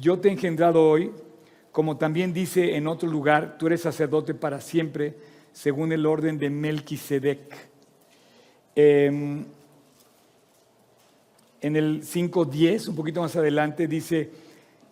[0.00, 1.12] yo te he engendrado hoy,
[1.72, 5.14] como también dice en otro lugar, tú eres sacerdote para siempre,
[5.52, 7.54] según el orden de Melquisedec.
[8.74, 9.44] Em,
[11.64, 14.30] en el 5.10, un poquito más adelante, dice,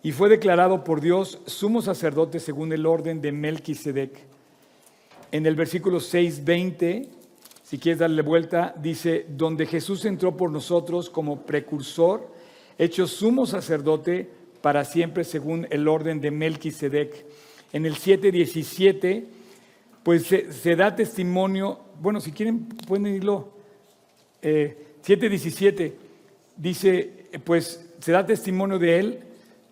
[0.01, 4.33] y fue declarado por Dios sumo sacerdote según el orden de Melquisedec
[5.33, 7.07] en el versículo 6:20,
[7.63, 12.27] si quieres darle vuelta, dice, donde Jesús entró por nosotros como precursor,
[12.77, 14.29] hecho sumo sacerdote
[14.61, 17.25] para siempre según el orden de Melquisedec.
[17.73, 19.25] En el 7:17,
[20.03, 23.53] pues se, da testimonio, bueno, si quieren pueden irlo,
[24.43, 25.93] eh, 7:17,
[26.63, 29.19] dice, pues se da testimonio de él,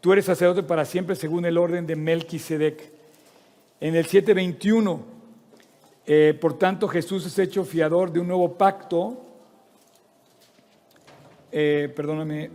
[0.01, 2.91] tú eres sacerdote para siempre según el orden de Melquisedec.
[3.79, 4.99] En el 7:21,
[6.05, 9.21] eh, por tanto, Jesús es hecho fiador de un nuevo pacto.
[11.51, 12.49] Eh, perdóname.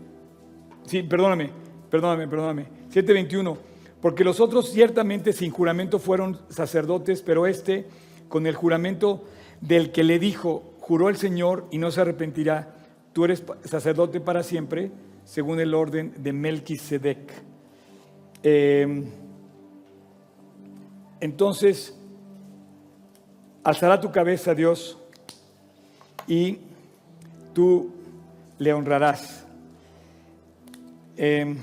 [0.84, 1.51] Sí, perdóname,
[1.91, 2.66] perdóname, perdóname.
[2.93, 3.57] 7.21.
[4.03, 7.87] Porque los otros ciertamente sin juramento fueron sacerdotes, pero este,
[8.28, 9.24] con el juramento
[9.61, 12.76] del que le dijo, juró el Señor y no se arrepentirá,
[13.17, 14.91] tú eres sacerdote para siempre,
[15.25, 17.33] según el orden de Melquisedec.
[18.43, 19.05] Eh,
[21.19, 21.97] entonces,
[23.64, 24.99] Alzará tu cabeza, Dios,
[26.27, 26.59] y
[27.55, 27.91] tú
[28.59, 29.47] le honrarás.
[31.17, 31.57] Em,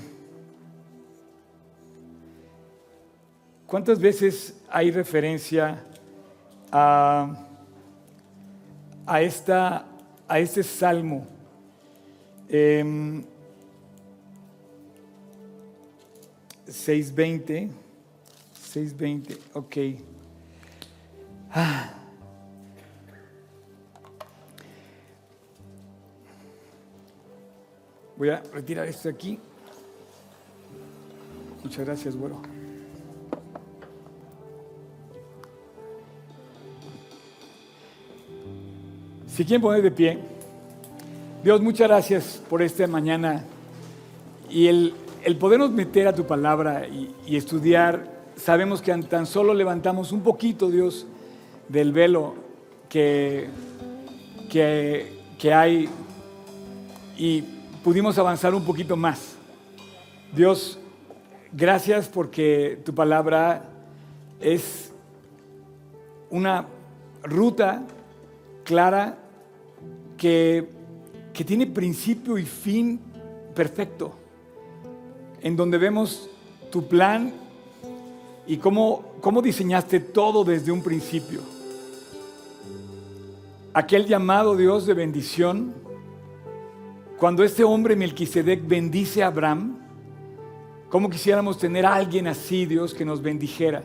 [3.64, 5.84] ¿Cuántas veces hay referencia
[6.72, 7.46] a,
[9.06, 9.86] a, esta,
[10.26, 11.28] a este salmo?
[12.56, 12.84] Eh,
[16.68, 17.68] 620,
[18.54, 19.76] 620, ok.
[21.50, 21.94] Ah.
[28.16, 29.40] Voy a retirar esto aquí.
[31.64, 32.40] Muchas gracias, güero.
[39.26, 40.33] Si quieren poner de pie,
[41.44, 43.44] Dios, muchas gracias por esta mañana
[44.48, 48.08] y el, el podernos meter a tu palabra y, y estudiar.
[48.34, 51.06] Sabemos que tan solo levantamos un poquito, Dios,
[51.68, 52.34] del velo
[52.88, 53.50] que,
[54.48, 55.90] que, hay
[57.18, 57.42] y
[57.84, 59.36] pudimos avanzar un poquito más.
[60.34, 60.78] Dios,
[61.52, 63.64] gracias porque tu palabra
[64.40, 64.94] es
[66.30, 66.64] una
[67.22, 67.82] ruta
[68.64, 69.18] clara
[70.16, 70.82] que,
[71.34, 72.98] que, tiene principio y fin
[73.54, 74.14] perfecto,
[75.42, 76.30] en donde vemos
[76.70, 77.32] tu plan
[78.46, 81.40] y cómo, cómo diseñaste todo desde un principio
[83.74, 85.74] aquel llamado Dios de bendición,
[87.18, 89.76] cuando este hombre Melquisedec bendice a Abraham,
[90.88, 93.82] ¿cómo quisiéramos tener a alguien así, Dios, que nos bendijera?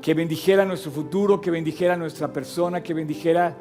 [0.00, 3.56] Que bendijera nuestro futuro, que bendijera nuestra persona, que bendijera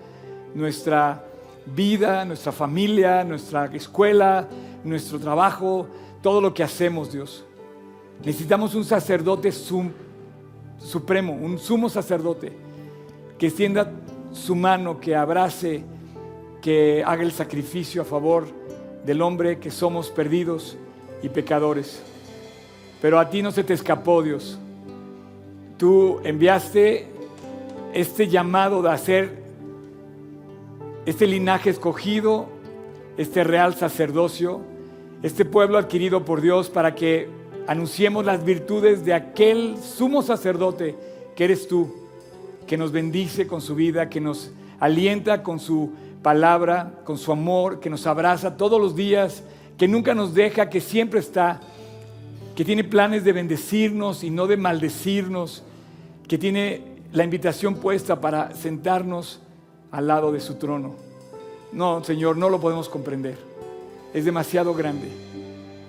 [0.54, 1.26] nuestra
[1.66, 4.48] vida, nuestra familia, nuestra escuela,
[4.84, 5.88] nuestro trabajo,
[6.22, 7.46] todo lo que hacemos, Dios.
[8.24, 12.54] Necesitamos un sacerdote supremo, un sumo sacerdote
[13.38, 13.92] que extienda
[14.32, 15.84] su mano, que abrace,
[16.62, 18.48] que haga el sacrificio a favor
[19.06, 20.78] del hombre que somos perdidos
[21.22, 22.02] y pecadores.
[23.02, 24.58] Pero a ti no se te escapó, Dios.
[25.78, 27.08] Tú enviaste
[27.94, 29.45] este llamado de hacer
[31.06, 32.48] este linaje escogido,
[33.18, 34.62] este real sacerdocio,
[35.24, 37.30] este pueblo adquirido por Dios para que
[37.68, 40.96] anunciemos las virtudes de aquel sumo sacerdote
[41.36, 41.94] que eres tú
[42.68, 45.92] que nos bendice con su vida, que nos alienta con su
[46.24, 49.44] palabra, con su amor, que nos abraza todos los días,
[49.78, 51.62] que nunca nos deja, que siempre está,
[52.56, 55.64] que tiene planes de bendecirnos y no de maldecirnos,
[56.28, 56.82] que tiene
[57.12, 59.40] la invitación puesta para sentarnos
[59.92, 60.96] al lado de su trono.
[61.72, 63.38] No, Señor, no lo podemos comprender.
[64.14, 65.10] Es demasiado grande.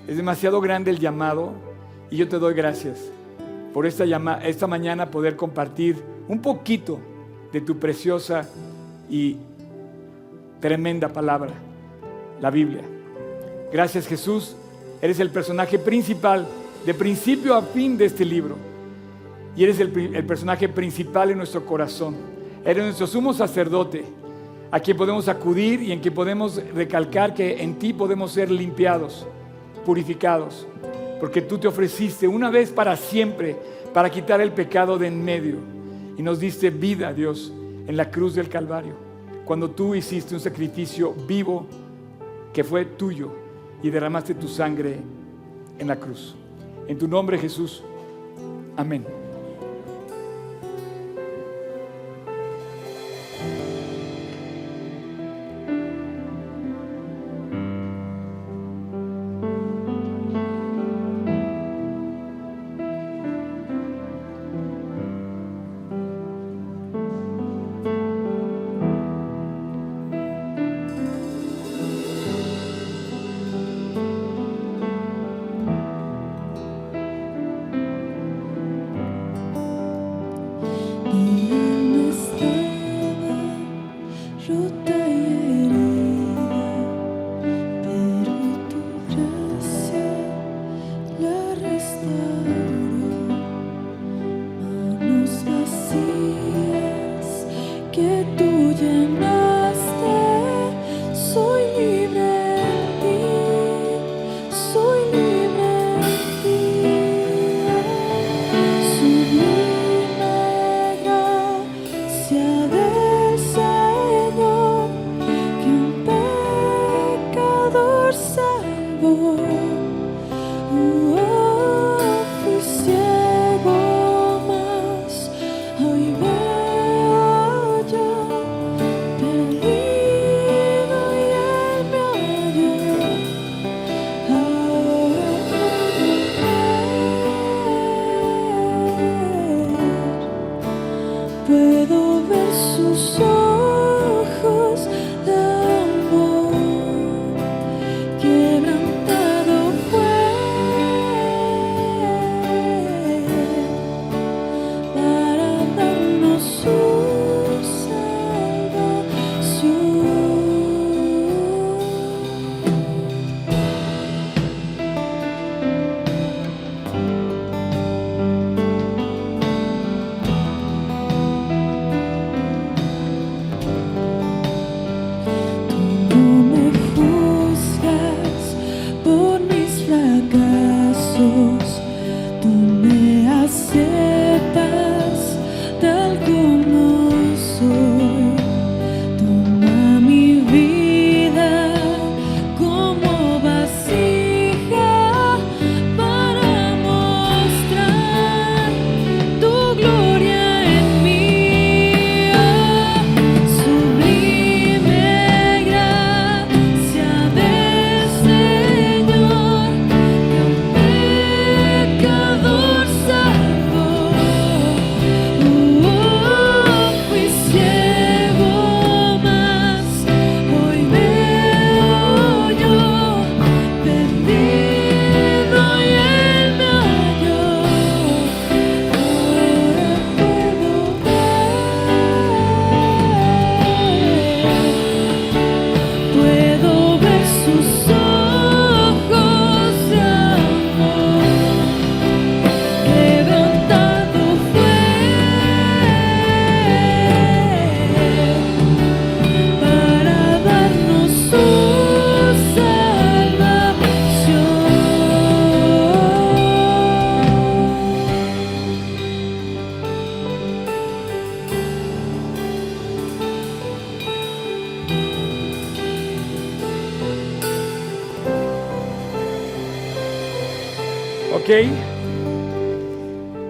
[0.09, 1.53] Es demasiado grande el llamado
[2.11, 2.99] y yo te doy gracias
[3.72, 6.99] por esta, llama, esta mañana poder compartir un poquito
[7.53, 8.49] de tu preciosa
[9.11, 9.36] y
[10.61, 11.53] tremenda palabra,
[12.40, 12.82] la Biblia.
[13.70, 14.57] Gracias Jesús,
[15.03, 16.47] eres el personaje principal,
[16.86, 18.57] de principio a fin de este libro.
[19.55, 22.14] Y eres el, el personaje principal en nuestro corazón.
[22.67, 24.05] Eres nuestro sumo sacerdote,
[24.73, 29.25] a quien podemos acudir y en quien podemos recalcar que en ti podemos ser limpiados,
[29.85, 30.67] purificados,
[31.21, 33.57] porque tú te ofreciste una vez para siempre
[33.95, 35.57] para quitar el pecado de en medio
[36.19, 37.53] y nos diste vida, Dios,
[37.87, 38.95] en la cruz del Calvario,
[39.45, 41.67] cuando tú hiciste un sacrificio vivo
[42.53, 43.31] que fue tuyo
[43.83, 44.99] y derramaste tu sangre
[45.79, 46.35] en la cruz.
[46.89, 47.83] En tu nombre, Jesús.
[48.77, 49.16] Amén.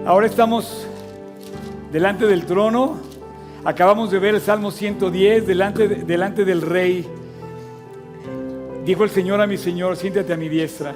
[0.05, 0.87] Ahora estamos
[1.91, 2.97] delante del trono.
[3.65, 7.05] Acabamos de ver el Salmo 110, delante, de- delante del Rey.
[8.85, 10.95] Dijo el Señor a mi Señor, siéntate a mi diestra,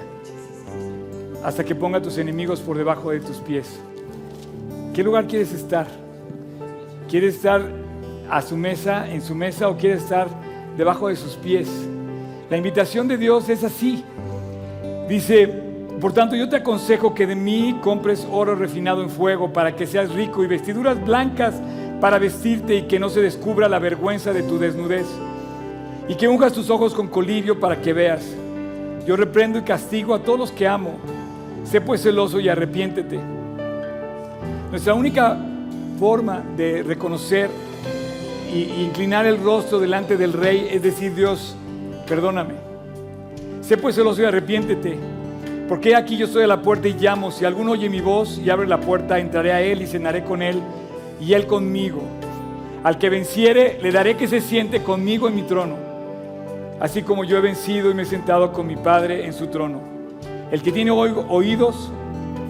[1.43, 3.67] hasta que ponga a tus enemigos por debajo de tus pies.
[4.93, 5.87] ¿Qué lugar quieres estar?
[7.09, 7.61] ¿Quieres estar
[8.29, 10.29] a su mesa, en su mesa o quieres estar
[10.77, 11.67] debajo de sus pies?
[12.49, 14.05] La invitación de Dios es así.
[15.09, 15.70] Dice,
[16.01, 19.85] por tanto yo te aconsejo que de mí compres oro refinado en fuego para que
[19.85, 21.53] seas rico y vestiduras blancas
[22.01, 25.05] para vestirte y que no se descubra la vergüenza de tu desnudez.
[26.07, 28.25] Y que unjas tus ojos con colirio para que veas.
[29.05, 30.95] Yo reprendo y castigo a todos los que amo.
[31.63, 33.19] Sé pues celoso y arrepiéntete.
[34.71, 35.37] Nuestra única
[35.99, 37.51] forma de reconocer
[38.51, 41.55] y inclinar el rostro delante del rey es decir, Dios,
[42.07, 42.55] perdóname.
[43.61, 45.20] Sé pues celoso y arrepiéntete.
[45.71, 47.31] Porque aquí yo estoy a la puerta y llamo.
[47.31, 50.41] Si alguno oye mi voz y abre la puerta, entraré a él y cenaré con
[50.41, 50.61] él
[51.21, 52.01] y él conmigo.
[52.83, 55.77] Al que venciere, le daré que se siente conmigo en mi trono.
[56.81, 59.79] Así como yo he vencido y me he sentado con mi Padre en su trono.
[60.51, 61.89] El que tiene oídos,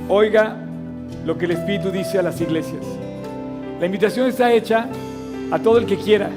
[0.10, 0.58] oiga
[1.24, 2.84] lo que el Espíritu dice a las iglesias.
[3.80, 4.88] La invitación está hecha
[5.52, 6.32] a todo el que quiera.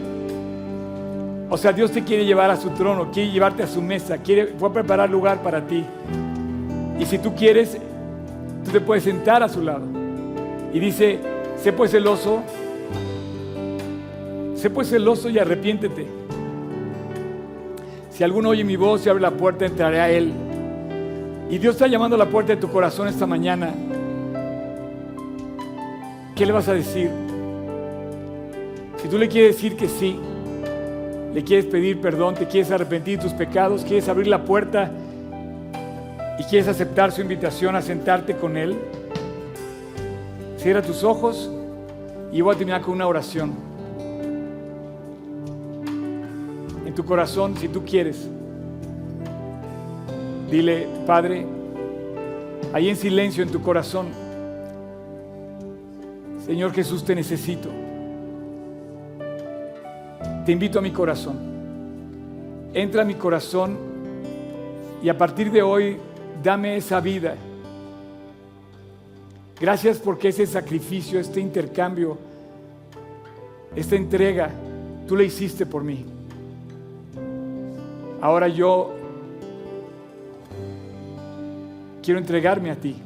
[1.48, 4.48] O sea, Dios te quiere llevar a su trono, quiere llevarte a su mesa, quiere,
[4.58, 5.82] fue a preparar lugar para ti.
[6.98, 7.76] Y si tú quieres,
[8.64, 9.84] tú te puedes sentar a su lado.
[10.72, 11.18] Y dice,
[11.62, 12.42] sé pues celoso,
[14.54, 16.06] sé pues celoso y arrepiéntete.
[18.10, 20.32] Si alguno oye mi voz y abre la puerta, entraré a él.
[21.50, 23.70] Y Dios está llamando a la puerta de tu corazón esta mañana.
[26.34, 27.10] ¿Qué le vas a decir?
[29.02, 30.18] Si tú le quieres decir que sí,
[31.32, 34.90] le quieres pedir perdón, te quieres arrepentir de tus pecados, quieres abrir la puerta
[36.38, 38.76] y quieres aceptar su invitación a sentarte con Él,
[40.56, 41.50] cierra tus ojos
[42.32, 43.52] y voy a terminar con una oración.
[46.86, 48.28] En tu corazón, si tú quieres,
[50.50, 51.46] dile, Padre,
[52.72, 54.08] ahí en silencio en tu corazón,
[56.44, 57.70] Señor Jesús, te necesito.
[60.44, 61.38] Te invito a mi corazón.
[62.74, 63.78] Entra a mi corazón
[65.02, 65.96] y a partir de hoy
[66.44, 67.34] dame esa vida.
[69.58, 72.18] Gracias porque ese sacrificio, este intercambio,
[73.74, 74.50] esta entrega,
[75.08, 76.04] tú la hiciste por mí.
[78.20, 78.92] Ahora yo
[82.02, 82.96] quiero entregarme a ti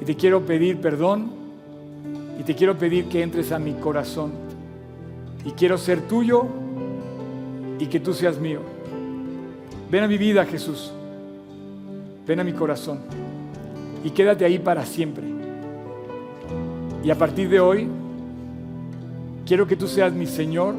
[0.00, 1.30] y te quiero pedir perdón
[2.40, 4.32] y te quiero pedir que entres a mi corazón
[5.44, 6.44] y quiero ser tuyo
[7.78, 8.60] y que tú seas mío.
[9.90, 10.92] Ven a mi vida, Jesús.
[12.30, 13.00] Ven a mi corazón
[14.04, 15.24] y quédate ahí para siempre.
[17.02, 17.88] Y a partir de hoy,
[19.44, 20.76] quiero que tú seas mi Señor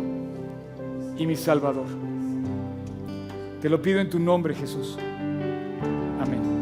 [1.17, 1.87] y mi Salvador.
[3.61, 4.97] Te lo pido en tu nombre, Jesús.
[6.21, 6.60] Amén.